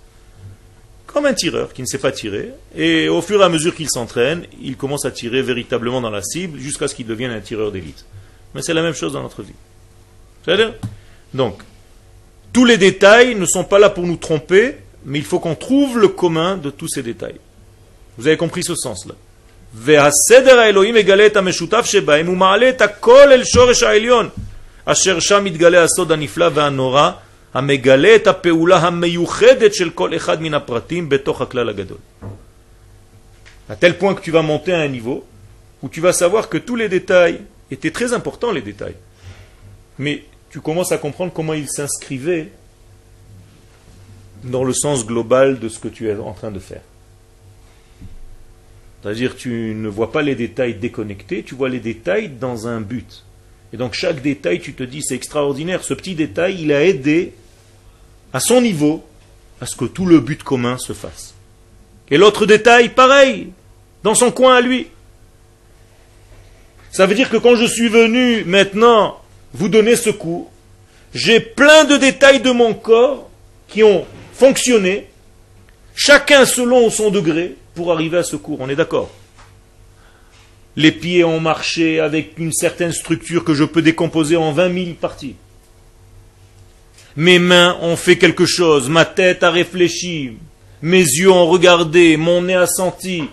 [1.08, 2.52] comme un tireur qui ne sait pas tirer.
[2.76, 6.22] Et au fur et à mesure qu'il s'entraîne, il commence à tirer véritablement dans la
[6.22, 8.06] cible jusqu'à ce qu'il devienne un tireur d'élite.
[8.54, 9.54] Mais c'est la même chose dans notre vie.
[10.46, 10.74] C'est-à-dire
[11.34, 11.62] Donc,
[12.54, 14.76] tous les détails ne sont pas là pour nous tromper,
[15.06, 17.40] mais il faut qu'on trouve le commun de tous ces détails.
[18.20, 19.16] Vous avez compris ce sens-là.
[33.80, 35.26] Tel point que tu vas monter à un niveau
[35.82, 37.40] où tu vas savoir que tous les détails
[37.72, 38.96] étaient très importants, les détails.
[39.98, 42.50] Mais tu commences à comprendre comment ils s'inscrivaient
[44.44, 46.82] dans le sens global de ce que tu es en train de faire.
[49.02, 53.24] C'est-à-dire tu ne vois pas les détails déconnectés, tu vois les détails dans un but.
[53.72, 55.84] Et donc chaque détail, tu te dis, c'est extraordinaire.
[55.84, 57.34] Ce petit détail, il a aidé
[58.34, 59.06] à son niveau
[59.62, 61.34] à ce que tout le but commun se fasse.
[62.12, 63.50] Et l'autre détail, pareil,
[64.04, 64.88] dans son coin à lui.
[66.92, 69.22] Ça veut dire que quand je suis venu maintenant
[69.54, 70.52] vous donner ce cours,
[71.14, 73.30] j'ai plein de détails de mon corps
[73.68, 75.08] qui ont fonctionné,
[75.96, 79.10] chacun selon son degré, pour arriver à ce cours, on est d'accord
[80.76, 84.96] Les pieds ont marché avec une certaine structure que je peux décomposer en 20 000
[85.00, 85.36] parties.
[87.16, 90.34] Mes mains ont fait quelque chose, ma tête a réfléchi,
[90.82, 93.24] mes yeux ont regardé, mon nez a senti,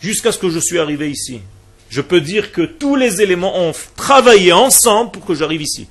[0.00, 1.40] jusqu'à ce que je suis arrivé ici.
[1.88, 5.88] Je peux dire que tous les éléments ont travaillé ensemble pour que j'arrive ici.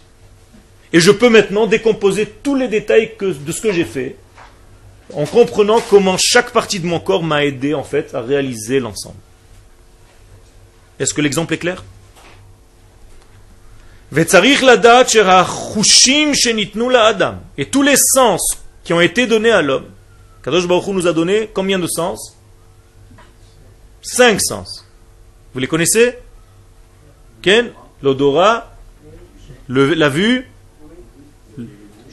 [0.93, 4.15] Et je peux maintenant décomposer tous les détails de ce que j'ai fait
[5.13, 9.17] en comprenant comment chaque partie de mon corps m'a aidé en fait à réaliser l'ensemble.
[10.99, 11.83] Est-ce que l'exemple est clair?
[17.57, 18.41] Et tous les sens
[18.83, 19.85] qui ont été donnés à l'homme,
[20.43, 22.37] Kadosh Baruch Hu nous a donné combien de sens?
[24.01, 24.85] Cinq sens.
[25.53, 26.17] Vous les connaissez?
[27.41, 28.75] Ken L'odorat,
[29.67, 30.47] la vue,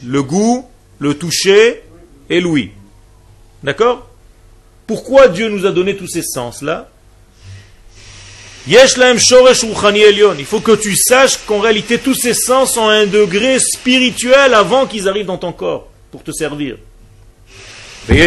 [0.03, 1.83] le goût, le toucher
[2.29, 2.71] et l'ouïe.
[3.63, 4.07] D'accord?
[4.85, 6.89] Pourquoi Dieu nous a donné tous ces sens-là?
[8.65, 8.77] Il
[10.45, 15.09] faut que tu saches qu'en réalité tous ces sens ont un degré spirituel avant qu'ils
[15.09, 16.77] arrivent dans ton corps pour te servir.
[18.09, 18.25] Il y a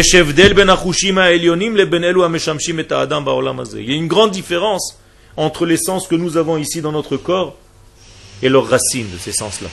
[3.95, 4.97] une grande différence
[5.35, 7.55] entre les sens que nous avons ici dans notre corps
[8.41, 9.69] et leurs racines de ces sens-là.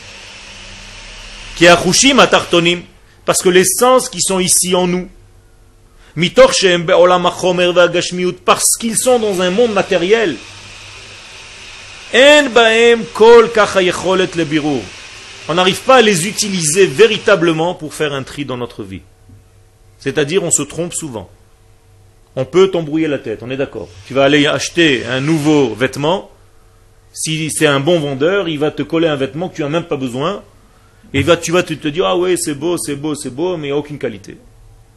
[3.25, 5.09] Parce que les sens qui sont ici en nous,
[8.45, 10.37] parce qu'ils sont dans un monde matériel,
[15.49, 19.03] on n'arrive pas à les utiliser véritablement pour faire un tri dans notre vie.
[19.99, 21.29] C'est-à-dire, on se trompe souvent.
[22.37, 23.89] On peut t'embrouiller la tête, on est d'accord.
[24.07, 26.31] Tu vas aller acheter un nouveau vêtement.
[27.13, 29.85] Si c'est un bon vendeur, il va te coller un vêtement que tu n'as même
[29.85, 30.43] pas besoin.
[31.13, 33.99] Et tu vas te, dire, ah oui, c'est beau, c'est beau, c'est beau, mais aucune
[33.99, 34.37] qualité.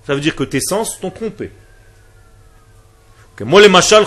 [0.07, 1.51] Ça veut dire que tes sens t'ont trompé.
[3.41, 4.03] Moi, les machal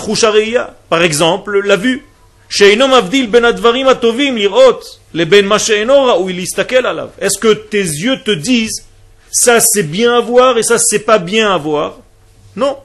[0.89, 2.05] par exemple, la vue.
[2.49, 2.75] Est-ce
[7.39, 8.85] que tes yeux te disent
[9.31, 11.99] ça c'est bien à voir et ça c'est pas bien à voir?
[12.57, 12.79] Non.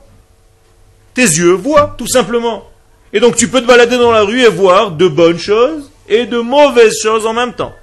[1.15, 2.69] Tes yeux voient, tout simplement.
[3.11, 6.27] Et donc tu peux te balader dans la rue et voir de bonnes choses et
[6.27, 7.73] de mauvaises choses en même temps.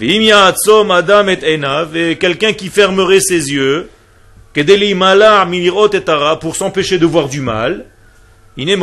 [0.00, 3.90] Adam et quelqu'un qui fermerait ses yeux,
[6.40, 7.86] pour s'empêcher de voir du mal,
[8.56, 8.76] il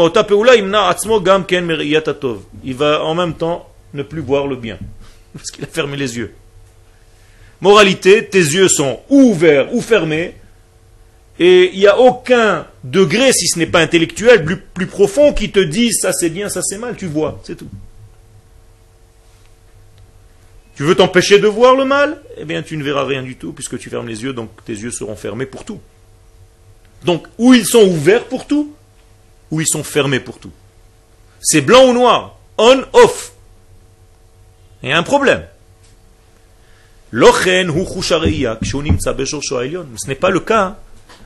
[2.75, 4.77] va en même temps ne plus voir le bien,
[5.33, 6.33] parce qu'il a fermé les yeux.
[7.59, 10.35] Moralité, tes yeux sont ouverts ou fermés,
[11.39, 15.51] et il n'y a aucun degré, si ce n'est pas intellectuel, plus, plus profond qui
[15.51, 17.69] te dise ça c'est bien, ça c'est mal, tu vois, c'est tout.
[20.81, 22.19] Tu veux t'empêcher de voir le mal?
[22.37, 24.73] Eh bien, tu ne verras rien du tout puisque tu fermes les yeux, donc tes
[24.73, 25.79] yeux seront fermés pour tout.
[27.05, 28.73] Donc, ou ils sont ouverts pour tout,
[29.51, 30.49] ou ils sont fermés pour tout.
[31.39, 33.33] C'est blanc ou noir, on, off.
[34.81, 35.43] Il y a un problème.
[37.11, 37.27] Ce
[40.07, 40.79] n'est pas le cas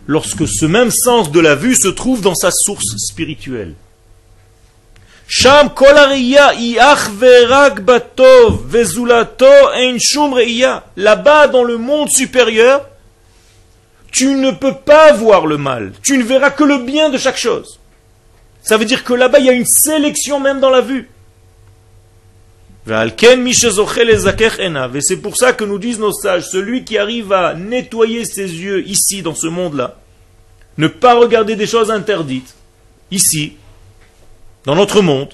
[0.05, 3.75] lorsque ce même sens de la vue se trouve dans sa source spirituelle.
[10.95, 12.87] Là-bas, dans le monde supérieur,
[14.11, 15.93] tu ne peux pas voir le mal.
[16.03, 17.79] Tu ne verras que le bien de chaque chose.
[18.61, 21.09] Ça veut dire que là-bas, il y a une sélection même dans la vue.
[22.87, 22.91] Et
[25.01, 28.87] c'est pour ça que nous disent nos sages, celui qui arrive à nettoyer ses yeux
[28.87, 29.95] ici, dans ce monde-là,
[30.77, 32.53] ne pas regarder des choses interdites,
[33.09, 33.57] ici,
[34.65, 35.33] dans notre monde,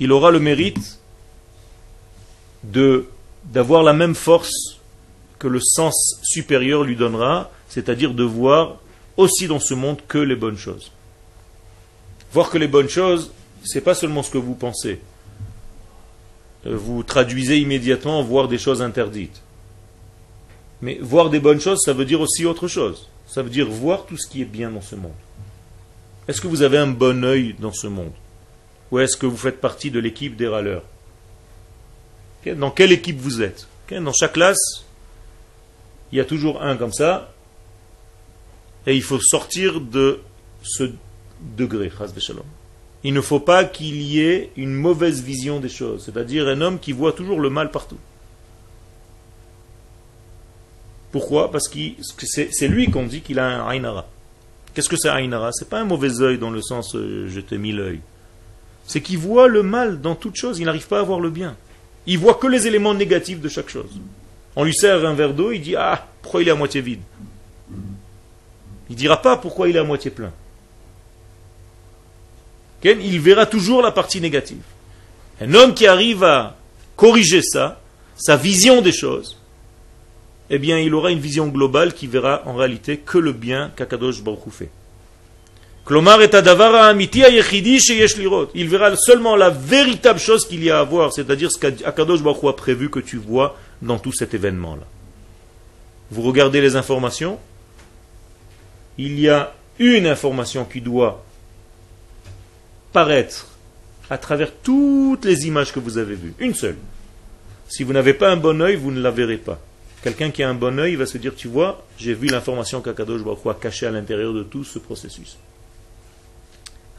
[0.00, 0.98] Il aura le mérite
[2.64, 4.78] d'avoir la même force
[5.38, 8.76] que le sens supérieur lui donnera, c'est-à-dire de voir
[9.16, 10.92] aussi dans ce monde que les bonnes choses.
[12.32, 13.32] Voir que les bonnes choses,
[13.64, 15.00] c'est pas seulement ce que vous pensez.
[16.64, 19.40] Vous traduisez immédiatement voir des choses interdites.
[20.80, 23.08] Mais voir des bonnes choses, ça veut dire aussi autre chose.
[23.26, 25.12] Ça veut dire voir tout ce qui est bien dans ce monde.
[26.28, 28.12] Est-ce que vous avez un bon œil dans ce monde?
[28.90, 30.84] Ou est-ce que vous faites partie de l'équipe des râleurs?
[32.46, 33.66] Dans quelle équipe vous êtes?
[33.90, 34.84] Dans chaque classe,
[36.12, 37.32] il y a toujours un comme ça,
[38.86, 40.20] et il faut sortir de
[40.62, 40.90] ce
[41.56, 41.90] degré.
[43.04, 46.78] Il ne faut pas qu'il y ait une mauvaise vision des choses, c'est-à-dire un homme
[46.78, 47.98] qui voit toujours le mal partout.
[51.10, 51.50] Pourquoi?
[51.50, 51.78] Parce que
[52.26, 54.06] c'est lui qu'on dit qu'il a un Ainara.
[54.74, 55.50] Qu'est-ce que c'est Ainara?
[55.52, 58.00] C'est pas un mauvais œil dans le sens euh, je t'ai mis l'œil.
[58.86, 61.56] C'est qu'il voit le mal dans toute chose, il n'arrive pas à voir le bien.
[62.06, 63.90] Il voit que les éléments négatifs de chaque chose.
[64.56, 67.00] On lui sert un verre d'eau, il dit Ah, pourquoi il est à moitié vide?
[68.88, 70.32] Il ne dira pas pourquoi il est à moitié plein.
[72.84, 74.62] Il verra toujours la partie négative.
[75.40, 76.56] Un homme qui arrive à
[76.96, 77.80] corriger ça,
[78.16, 79.37] sa vision des choses,
[80.50, 84.22] eh bien, il aura une vision globale qui verra en réalité que le bien qu'Akadosh
[84.22, 84.70] Baruch fait.
[88.54, 92.44] Il verra seulement la véritable chose qu'il y a à voir, c'est-à-dire ce qu'Akadosh Baruch
[92.44, 94.84] a prévu que tu vois dans tout cet événement-là.
[96.10, 97.38] Vous regardez les informations,
[98.96, 101.24] il y a une information qui doit
[102.92, 103.46] paraître
[104.10, 106.34] à travers toutes les images que vous avez vues.
[106.38, 106.76] Une seule.
[107.68, 109.60] Si vous n'avez pas un bon œil, vous ne la verrez pas.
[110.02, 113.22] Quelqu'un qui a un bon œil va se dire, tu vois, j'ai vu l'information qu'Akadosh
[113.22, 115.36] Baruch a cachée à l'intérieur de tout ce processus.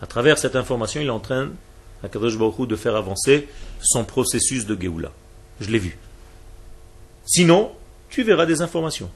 [0.02, 1.50] À travers cette information, il est en train,
[2.04, 3.48] Akadosh de faire avancer
[3.82, 5.12] son processus de Géoula.
[5.62, 5.98] Je l'ai vu.
[7.26, 7.72] Sinon,
[8.10, 9.10] tu verras des informations.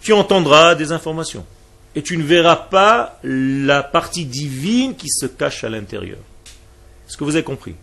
[0.00, 1.46] Tu entendras des informations.
[1.94, 6.18] Et tu ne verras pas la partie divine qui se cache à l'intérieur.
[7.08, 7.74] Est-ce que vous avez compris?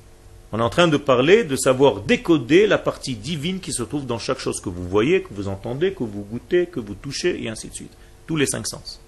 [0.51, 4.05] On est en train de parler de savoir décoder la partie divine qui se trouve
[4.05, 7.41] dans chaque chose que vous voyez, que vous entendez, que vous goûtez, que vous touchez,
[7.41, 7.93] et ainsi de suite.
[8.27, 8.99] Tous les cinq sens.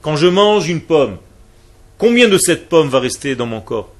[0.00, 1.18] Quand je mange une pomme,
[1.98, 3.92] combien de cette pomme va rester dans mon corps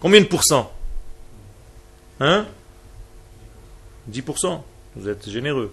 [0.00, 0.72] Combien de pourcents
[2.18, 2.46] Hein
[4.10, 4.60] 10%.
[4.96, 5.72] Vous êtes généreux.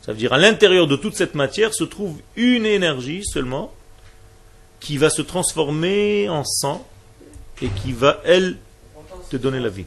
[0.00, 3.70] Ça veut dire à l'intérieur de toute cette matière se trouve une énergie seulement
[4.80, 6.88] qui va se transformer en sang
[7.60, 8.56] et qui va, elle,
[9.28, 9.84] te donner la vie.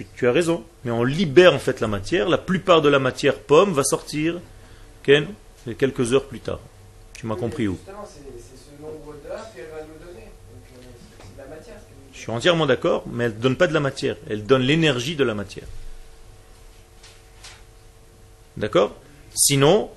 [0.00, 2.26] Tu, tu, as raison, mais on libère en fait la matière.
[2.30, 4.40] La plupart de la matière pomme va sortir
[5.02, 6.60] quelques heures plus tard.
[7.12, 7.78] Tu m'as compris où?
[12.14, 15.16] Je suis entièrement d'accord, mais elle ne donne pas de la matière, elle donne l'énergie
[15.16, 15.66] de la matière.
[18.56, 18.96] D'accord?
[19.34, 19.90] Sinon,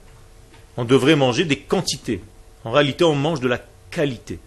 [0.75, 2.21] on devrait manger des quantités.
[2.65, 4.39] En réalité, on mange de la qualité.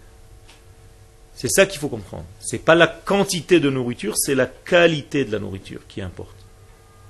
[1.37, 2.25] C'est ça qu'il faut comprendre.
[2.41, 6.35] Ce n'est pas la quantité de nourriture, c'est la qualité de la nourriture qui importe.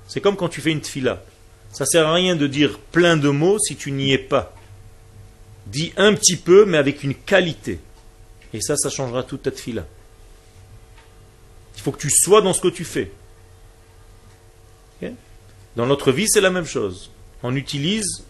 [0.06, 1.24] C'est comme quand tu fais une tfila.
[1.72, 4.54] Ça ne sert à rien de dire plein de mots si tu n'y es pas.
[5.66, 7.80] Dis un petit peu, mais avec une qualité.
[8.52, 9.86] Et ça, ça changera toute ta tfila.
[11.76, 13.10] Il faut que tu sois dans ce que tu fais.
[15.76, 17.08] Dans notre vie, c'est la même chose.
[17.44, 18.24] On n'utilise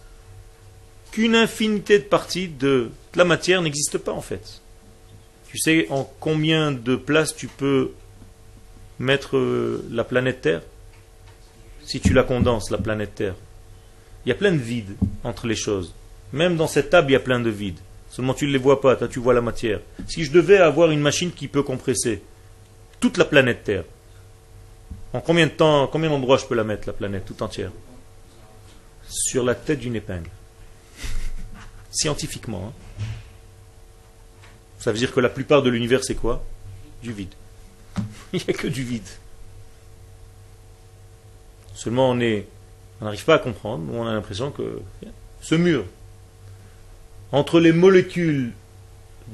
[1.11, 4.61] qu'une infinité de parties de la matière n'existe pas en fait.
[5.49, 7.91] Tu sais en combien de places tu peux
[8.99, 10.61] mettre euh, la planète Terre?
[11.83, 13.35] Si tu la condenses, la planète Terre.
[14.25, 15.95] Il y a plein de vides entre les choses.
[16.33, 17.79] Même dans cette table, il y a plein de vides.
[18.11, 19.79] Seulement tu ne les vois pas, toi tu vois la matière.
[20.07, 22.21] Si je devais avoir une machine qui peut compresser,
[22.99, 23.85] toute la planète Terre.
[25.13, 27.71] En combien de temps, combien d'endroits je peux la mettre, la planète, tout entière?
[29.07, 30.29] Sur la tête d'une épingle.
[31.89, 32.67] Scientifiquement.
[32.67, 33.03] Hein.
[34.79, 36.43] Ça veut dire que la plupart de l'univers, c'est quoi?
[37.03, 37.33] Du vide.
[38.33, 39.07] Il n'y a que du vide.
[41.75, 42.47] Seulement, on est,
[42.99, 44.81] on n'arrive pas à comprendre, on a l'impression que
[45.41, 45.85] ce mur,
[47.31, 48.51] entre les molécules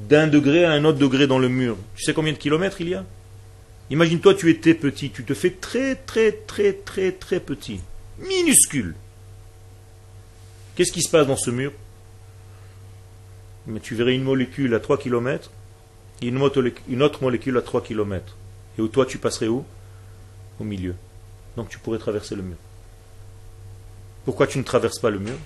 [0.10, 2.90] d'un degré à un autre degré dans le mur, tu sais combien de kilomètres il
[2.90, 3.06] y a?
[3.90, 7.80] Imagine-toi, tu étais petit, tu te fais très très très très très petit,
[8.20, 8.96] minuscule.
[10.76, 11.72] Qu'est-ce qui se passe dans ce mur?
[13.68, 15.52] Mais tu verrais une molécule à 3 km
[16.22, 18.36] et une, autre molécule à 3 km.
[18.78, 19.66] Et où toi tu passerais où?
[20.60, 20.96] Au milieu.
[21.58, 22.58] Donc tu pourrais traverser le mur.
[24.24, 25.38] Pourquoi tu ne traverses pas le mur?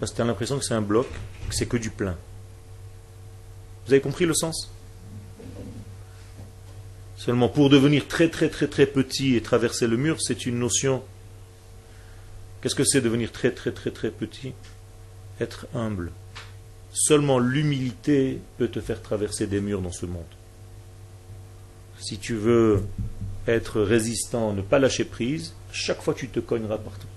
[0.00, 1.06] Parce que tu as l'impression que c'est un bloc,
[1.48, 2.16] que c'est que du plein.
[3.86, 4.70] Vous avez compris le sens?
[7.16, 11.02] Seulement pour devenir très très très très petit et traverser le mur, c'est une notion.
[12.60, 14.52] Qu'est-ce que c'est devenir très très très très petit?
[15.40, 16.12] Être humble.
[16.94, 20.22] Seulement l'humilité peut te faire traverser des murs dans ce monde.
[22.00, 22.84] Si tu veux
[23.48, 27.08] être résistant, ne pas lâcher prise, chaque fois tu te cogneras partout.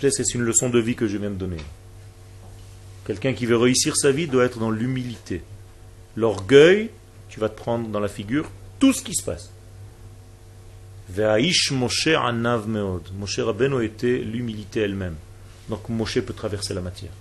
[0.00, 1.58] C'est une leçon de vie que je viens de donner.
[3.06, 5.42] Quelqu'un qui veut réussir sa vie doit être dans l'humilité.
[6.16, 6.90] L'orgueil
[7.28, 9.50] tu vas te prendre dans la figure tout ce qui se passe.
[11.08, 13.08] Ve'aish Moshe anav meod.
[13.18, 15.16] Moshe Rabbeinu était l'humilité elle-même.
[15.70, 17.12] Donc Moshe peut traverser la matière.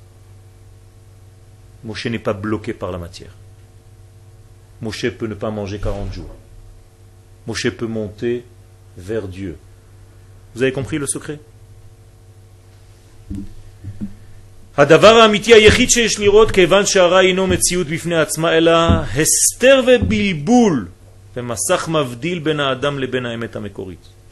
[1.84, 3.32] Moshe n'est pas bloqué par la matière.
[4.82, 6.36] Moshe peut ne pas manger 40 jours.
[7.48, 8.44] Moshe peut monter
[8.98, 9.58] vers Dieu.
[10.56, 11.40] Vous avez compris le secret?
[14.78, 14.98] Ben ben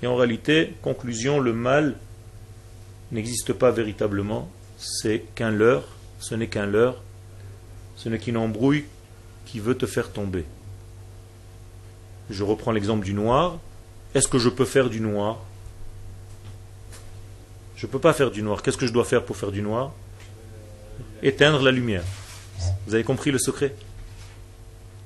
[0.01, 1.95] Et en réalité, conclusion, le mal
[3.11, 5.87] n'existe pas véritablement, c'est qu'un leurre,
[6.19, 7.01] ce n'est qu'un leurre
[7.99, 8.85] ce n'est qu'une embrouille
[9.45, 10.45] qui veut te faire tomber.
[12.29, 13.59] Je reprends l'exemple du noir.
[14.15, 15.39] Est-ce que je peux faire du noir?
[17.75, 18.61] Je ne peux pas faire du noir.
[18.61, 19.91] Qu'est-ce que je dois faire pour faire du noir?
[21.21, 22.03] Éteindre la lumière.
[22.87, 23.75] Vous avez compris le secret?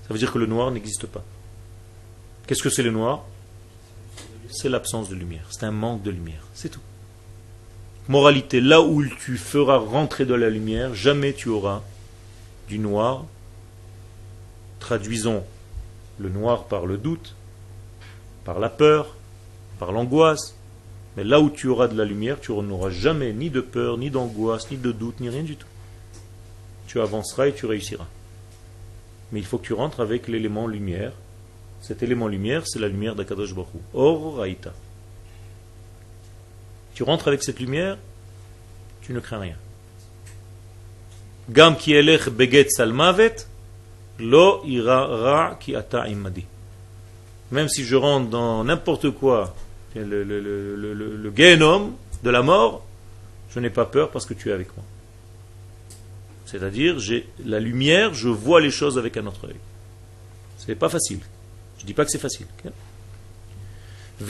[0.08, 1.24] Ça veut dire que le noir n'existe pas.
[2.46, 3.24] Qu'est-ce que c'est le noir?
[4.52, 5.48] C'est l'absence de lumière.
[5.50, 6.46] C'est un manque de lumière.
[6.54, 6.82] C'est tout.
[8.08, 11.82] Moralité, là où tu feras rentrer de la lumière, jamais tu auras
[12.74, 13.26] du noir.
[14.80, 15.44] Traduisons
[16.18, 17.36] le noir par le doute,
[18.46, 19.16] par la peur,
[19.78, 20.56] par l'angoisse.
[21.16, 24.10] Mais là où tu auras de la lumière, tu n'auras jamais ni de peur, ni
[24.10, 25.68] d'angoisse, ni de doute, ni rien du tout.
[26.88, 28.08] Tu avanceras et tu réussiras.
[29.32, 31.14] Mais il faut que tu rentres avec l'élément lumière.
[31.82, 34.74] Cet élément lumière, c'est la lumière d'Akadosh Baruch Or Raïta.
[36.96, 37.98] Tu rentres avec cette lumière,
[39.02, 39.58] tu ne crains rien.
[41.50, 43.48] Gam ki elech beget salmavet,
[44.20, 46.46] Lo ira ra ki ata imadi.
[47.52, 49.56] Même si je rentre dans n'importe quoi,
[49.96, 51.32] le, le, le, le,
[52.24, 52.86] de la mort,
[53.54, 54.86] je n'ai pas peur parce que tu es avec moi.
[56.46, 59.56] C'est-à-dire, j'ai la lumière, je vois les choses avec un autre œil.
[60.60, 61.20] Ce n'est pas facile.
[61.78, 62.46] Je ne dis pas que c'est facile.
[64.20, 64.26] C'est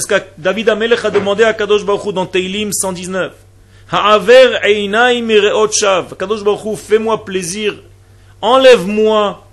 [0.00, 3.32] ce que David Amelech a demandé à Kadosh Baruch dans Teilim 119.
[3.90, 4.58] Ha'aver
[5.72, 6.14] shav.
[6.16, 7.74] Kadosh Baruch fais-moi plaisir.
[8.42, 9.44] Enlève-moi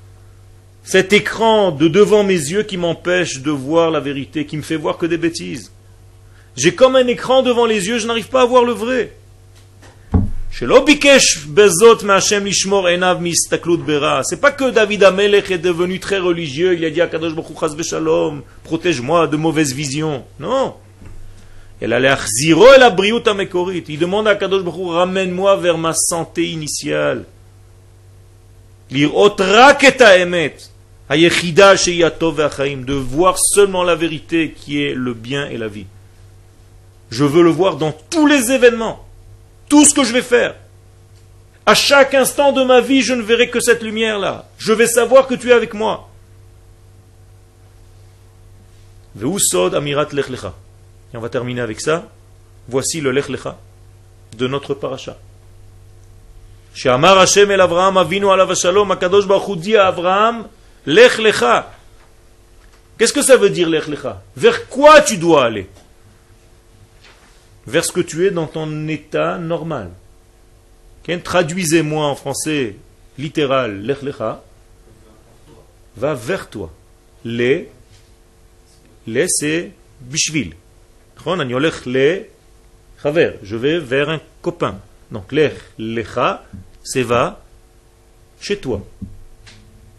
[0.83, 4.75] cet écran de devant mes yeux qui m'empêche de voir la vérité, qui me fait
[4.75, 5.71] voir que des bêtises.
[6.55, 9.13] J'ai comme un écran devant les yeux, je n'arrive pas à voir le vrai.
[10.51, 10.67] C'est
[14.39, 18.41] pas que David Amelech est devenu très religieux, il a dit à Kadosh Baruch Shalom,
[18.63, 20.23] protège-moi de mauvaises visions.
[20.39, 20.75] Non.
[21.81, 21.89] Il
[23.99, 27.25] demande à Kadosh Baruch ramène-moi vers ma santé initiale.
[28.89, 29.05] De
[32.93, 35.85] voir seulement la vérité qui est le bien et la vie.
[37.09, 39.05] Je veux le voir dans tous les événements.
[39.69, 40.55] Tout ce que je vais faire.
[41.65, 44.47] À chaque instant de ma vie, je ne verrai que cette lumière-là.
[44.57, 46.09] Je vais savoir que tu es avec moi.
[49.73, 50.07] amirat
[51.17, 52.09] on va terminer avec ça.
[52.67, 53.57] Voici le Lech Lecha
[54.37, 55.17] de notre paracha.
[59.27, 60.47] Baruch dit à Avraham,
[60.85, 61.71] Lech Lecha.
[62.97, 64.21] Qu'est-ce que ça veut dire Lech Lecha?
[64.35, 65.69] Vers quoi tu dois aller?
[67.67, 69.91] Vers ce que tu es dans ton état normal.
[71.23, 72.75] Traduisez-moi en français
[73.17, 74.43] littéral Lech Lecha.
[75.97, 76.71] Va vers toi.
[77.23, 77.69] Les
[79.27, 80.55] c'est bishvil.
[83.43, 84.79] Je vais vers un copain.
[85.11, 86.43] Donc, lech, lecha,
[86.83, 87.41] c'est va
[88.39, 88.85] chez toi.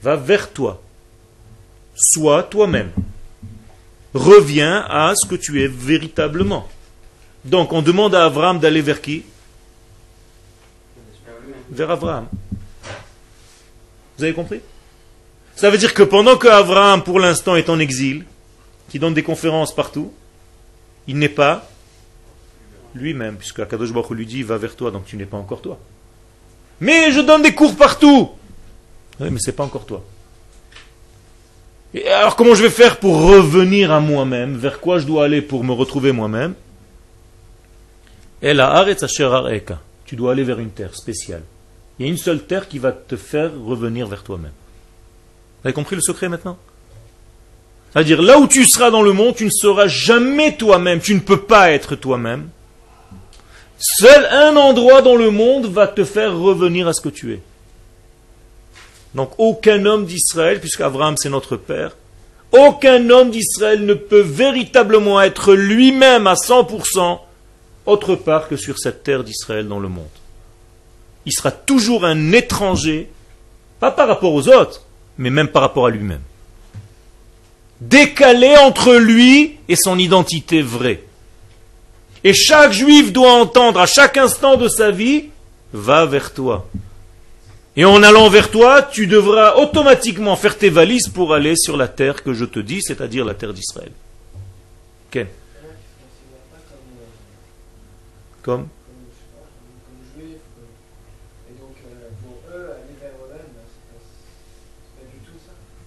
[0.03, 0.83] Va vers toi.
[1.97, 2.91] Sois toi-même.
[4.15, 6.69] Reviens à ce que tu es véritablement.
[7.45, 9.25] Donc, on demande à Abraham d'aller vers qui?
[11.71, 12.27] Vers Abraham.
[14.17, 14.61] Vous avez compris?
[15.57, 18.25] Ça veut dire que pendant que Abraham, pour l'instant, est en exil,
[18.89, 20.13] qui donne des conférences partout,
[21.07, 21.69] il n'est pas
[22.95, 25.79] lui-même, puisque Akadosh Baruch lui dit va vers toi, donc tu n'es pas encore toi.
[26.81, 28.31] Mais je donne des cours partout.
[29.21, 30.05] Oui, mais c'est pas encore toi.
[32.07, 34.57] Alors comment je vais faire pour revenir à moi-même?
[34.57, 36.55] Vers quoi je dois aller pour me retrouver moi-même?
[40.05, 41.43] Tu dois aller vers une terre spéciale.
[41.99, 44.53] Il y a une seule terre qui va te faire revenir vers toi-même.
[45.63, 46.59] Vous avez compris le secret maintenant?
[47.97, 51.21] C'est-à-dire, là où tu seras dans le monde, tu ne seras jamais toi-même, tu ne
[51.21, 52.51] peux pas être toi-même.
[53.79, 57.41] Seul un endroit dans le monde va te faire revenir à ce que tu es.
[59.15, 61.97] Donc aucun homme d'Israël, puisque Abraham c'est notre père,
[62.53, 67.19] aucun homme d'Israël ne peut véritablement être lui-même à 100%
[67.87, 70.05] autre part que sur cette terre d'Israël dans le monde.
[71.25, 73.09] Il sera toujours un étranger,
[73.81, 74.83] pas par rapport aux autres,
[75.17, 76.21] mais même par rapport à lui-même
[77.81, 81.03] décalé entre lui et son identité vraie.
[82.25, 85.27] Et chaque juif doit entendre à chaque instant de sa vie,
[85.73, 86.67] va vers toi.
[87.77, 91.89] Et en allant vers toi, tu devras automatiquement faire tes valises pour aller sur la
[91.89, 93.93] terre que je te dis, c'est-à-dire la terre d'Israël.
[95.11, 95.27] Ken
[98.43, 98.69] Comme?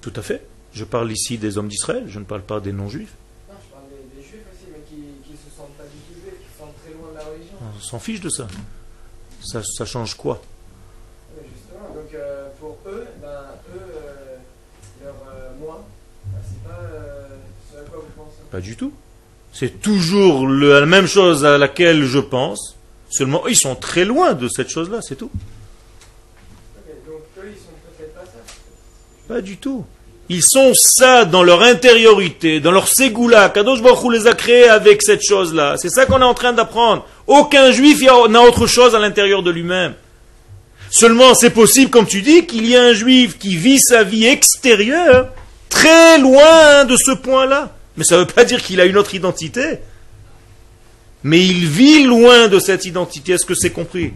[0.02, 0.49] Tout à fait.
[0.74, 3.14] Je parle ici des hommes d'Israël, je ne parle pas des non-juifs.
[3.48, 3.84] Non, je parle
[4.16, 6.94] des, juifs aussi, mais qui ne se sentent pas du tout juifs, qui sont très
[6.94, 7.56] loin de la religion.
[7.76, 8.48] On s'en fiche de ça.
[9.42, 10.42] Ça, ça change quoi?
[11.36, 13.28] Justement, donc euh, pour eux, ben,
[13.76, 14.38] eux euh,
[15.04, 15.86] leur euh, moi,
[16.26, 16.80] ben, c'est pas
[17.72, 18.94] ce à quoi vous pensez Pas du tout.
[19.54, 22.76] C'est toujours la même chose à laquelle je pense,
[23.10, 25.32] seulement ils sont très loin de cette chose-là, c'est tout.
[27.08, 28.54] donc eux, ils sont peut-être pas ça
[29.28, 29.86] Pas du tout.
[30.32, 33.50] Ils sont ça dans leur intériorité, dans leur ségoula.
[33.50, 35.76] Kadosh Baruch les a créés avec cette chose-là.
[35.78, 37.08] C'est ça qu'on est en train d'apprendre.
[37.26, 38.00] Aucun juif
[38.30, 39.96] n'a autre chose à l'intérieur de lui-même.
[40.92, 44.28] Seulement, c'est possible, comme tu dis, qu'il y ait un juif qui vit sa vie
[44.28, 45.30] extérieure
[45.68, 47.76] très loin de ce point-là.
[47.98, 49.80] Mais ça ne veut pas dire qu'il a une autre identité.
[51.24, 53.34] Mais il vit loin de cette identité.
[53.34, 54.14] Est-ce que c'est compris?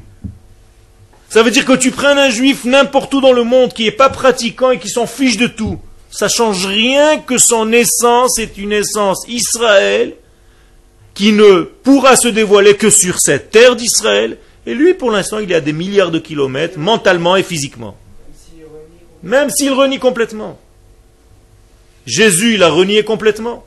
[1.29, 3.91] Ça veut dire que tu prends un juif n'importe où dans le monde qui n'est
[3.91, 5.79] pas pratiquant et qui s'en fiche de tout
[6.13, 10.13] ça change rien que son essence est une essence Israël
[11.15, 14.37] qui ne pourra se dévoiler que sur cette terre d'Israël.
[14.67, 17.97] Et lui, pour l'instant, il est à des milliards de kilomètres, mentalement et physiquement.
[19.23, 20.59] Même s'il renie complètement.
[22.05, 23.65] Jésus, il a renié complètement.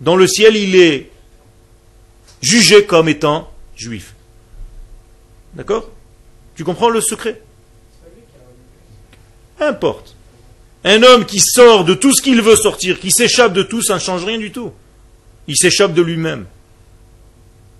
[0.00, 1.10] Dans le ciel, il est
[2.42, 4.14] jugé comme étant juif.
[5.54, 5.88] D'accord?
[6.56, 7.40] Tu comprends le secret?
[9.60, 10.13] Importe.
[10.84, 13.94] Un homme qui sort de tout ce qu'il veut sortir, qui s'échappe de tout, ça
[13.94, 14.70] ne change rien du tout.
[15.48, 16.44] Il s'échappe de lui-même.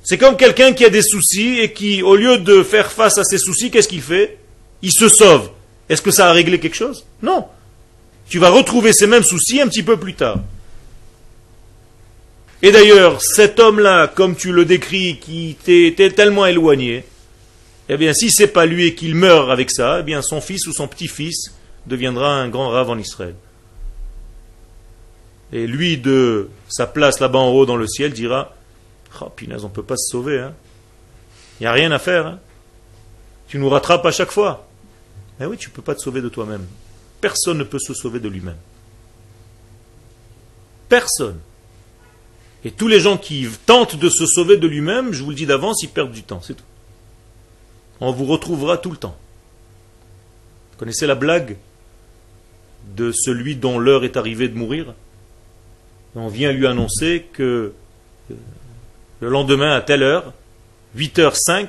[0.02, 3.24] C'est comme quelqu'un qui a des soucis et qui, au lieu de faire face à
[3.24, 4.38] ses soucis, qu'est-ce qu'il fait?
[4.82, 5.50] Il se sauve.
[5.88, 7.05] Est-ce que ça a réglé quelque chose?
[7.22, 7.46] Non.
[8.28, 10.38] Tu vas retrouver ces mêmes soucis un petit peu plus tard.
[12.62, 17.05] Et d'ailleurs, cet homme-là, comme tu le décris, qui t'est tellement éloigné,
[17.90, 20.66] eh bien, si c'est pas lui et qu'il meurt avec ça, eh bien, son fils
[20.66, 21.52] ou son petit-fils
[21.87, 23.35] deviendra un grand rave en Israël.
[25.53, 28.55] Et lui, de sa place là-bas en haut dans le ciel, dira
[29.20, 30.37] Oh, on ne peut pas se sauver.
[30.37, 30.55] Il hein.
[31.61, 32.26] n'y a rien à faire.
[32.26, 32.41] Hein.
[33.47, 34.66] Tu nous rattrapes à chaque fois.
[35.39, 36.66] Mais oui, tu ne peux pas te sauver de toi-même.
[37.20, 38.57] Personne ne peut se sauver de lui-même.
[40.89, 41.39] Personne.
[42.64, 45.47] Et tous les gens qui tentent de se sauver de lui-même, je vous le dis
[45.47, 46.64] d'avance, ils perdent du temps, c'est tout.
[48.01, 49.16] On vous retrouvera tout le temps.
[50.72, 51.57] Vous connaissez la blague?
[52.97, 54.95] De celui dont l'heure est arrivée de mourir.
[56.14, 57.72] On vient lui annoncer que
[58.30, 58.35] euh,
[59.20, 60.32] le lendemain, à telle heure,
[60.97, 61.68] 8h05,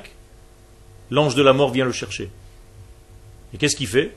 [1.10, 2.30] l'ange de la mort vient le chercher.
[3.52, 4.12] Et qu'est-ce qu'il fait?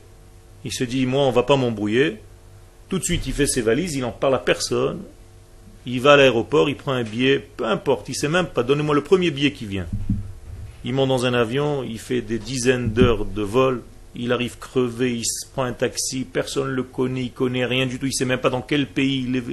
[0.65, 2.17] Il se dit, moi, on va pas m'embrouiller.
[2.89, 4.99] Tout de suite, il fait ses valises, il n'en parle à personne.
[5.85, 8.93] Il va à l'aéroport, il prend un billet, peu importe, il sait même pas, donnez-moi
[8.93, 9.87] le premier billet qui vient.
[10.83, 13.81] Il monte dans un avion, il fait des dizaines d'heures de vol,
[14.15, 17.99] il arrive crevé, il prend un taxi, personne ne le connaît, il connaît rien du
[17.99, 19.43] tout, il sait même pas dans quel pays il est.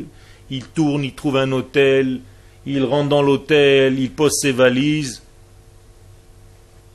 [0.49, 2.21] Il tourne, il trouve un hôtel,
[2.65, 5.23] il rentre dans l'hôtel, il pose ses valises.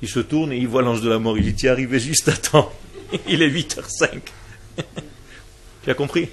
[0.01, 1.37] Il se tourne et il voit l'ange de la mort.
[1.37, 2.71] Il dit, tu es arrivé juste à temps.
[3.27, 4.21] Il est 8h05.
[5.83, 6.29] tu as compris?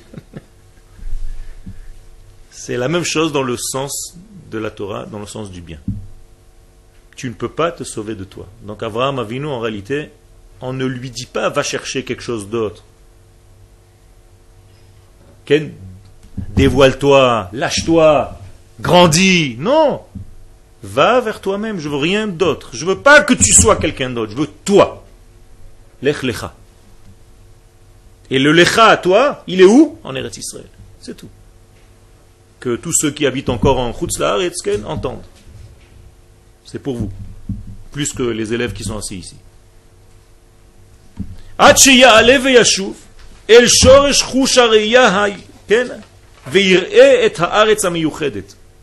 [2.51, 4.17] C'est la même chose dans le sens
[4.51, 5.79] de la Torah, dans le sens du bien.
[7.15, 8.49] Tu ne peux pas te sauver de toi.
[8.63, 10.11] Donc Abraham Avinu, en réalité,
[10.61, 12.85] on ne lui dit pas va chercher quelque chose d'autre.
[16.51, 18.39] Dévoile-toi, lâche-toi,
[18.81, 19.57] grandis.
[19.59, 20.03] Non.
[20.83, 22.71] Va vers toi-même, je veux rien d'autre.
[22.73, 25.05] Je veux pas que tu sois quelqu'un d'autre, je veux toi.
[26.03, 26.55] Lech lecha.
[28.31, 29.99] Et le lecha à toi, il est où?
[30.05, 30.69] En Eretz Israël.
[31.01, 31.31] C'est tout.
[32.61, 35.23] Que tous ceux qui habitent encore en Chutzlaaretz entendent.
[36.65, 37.11] C'est pour vous.
[37.91, 39.37] Plus que les élèves qui sont assis ici.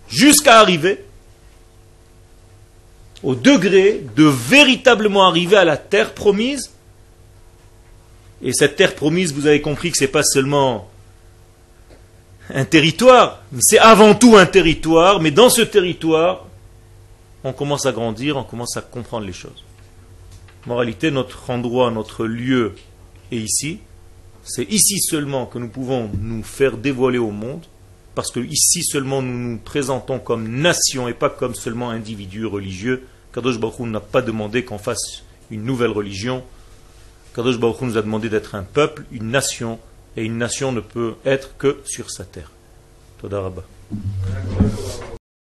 [0.10, 1.04] Jusqu'à arriver
[3.24, 6.72] au degré de véritablement arriver à la terre promise.
[8.44, 10.88] Et cette terre promise, vous avez compris que ce n'est pas seulement
[12.54, 16.46] un territoire, c'est avant tout un territoire, mais dans ce territoire,
[17.44, 19.65] on commence à grandir, on commence à comprendre les choses.
[20.66, 22.74] Moralité, notre endroit, notre lieu
[23.32, 23.80] est ici.
[24.44, 27.66] C'est ici seulement que nous pouvons nous faire dévoiler au monde,
[28.14, 33.08] parce que ici seulement nous nous présentons comme nation et pas comme seulement individu religieux.
[33.34, 36.44] Kadosh Baruch n'a pas demandé qu'on fasse une nouvelle religion
[37.36, 39.78] Kadosh Baruch nous a demandé d'être un peuple, une nation,
[40.16, 42.50] et une nation ne peut être que sur sa terre.
[43.20, 43.64] Toda Rabba.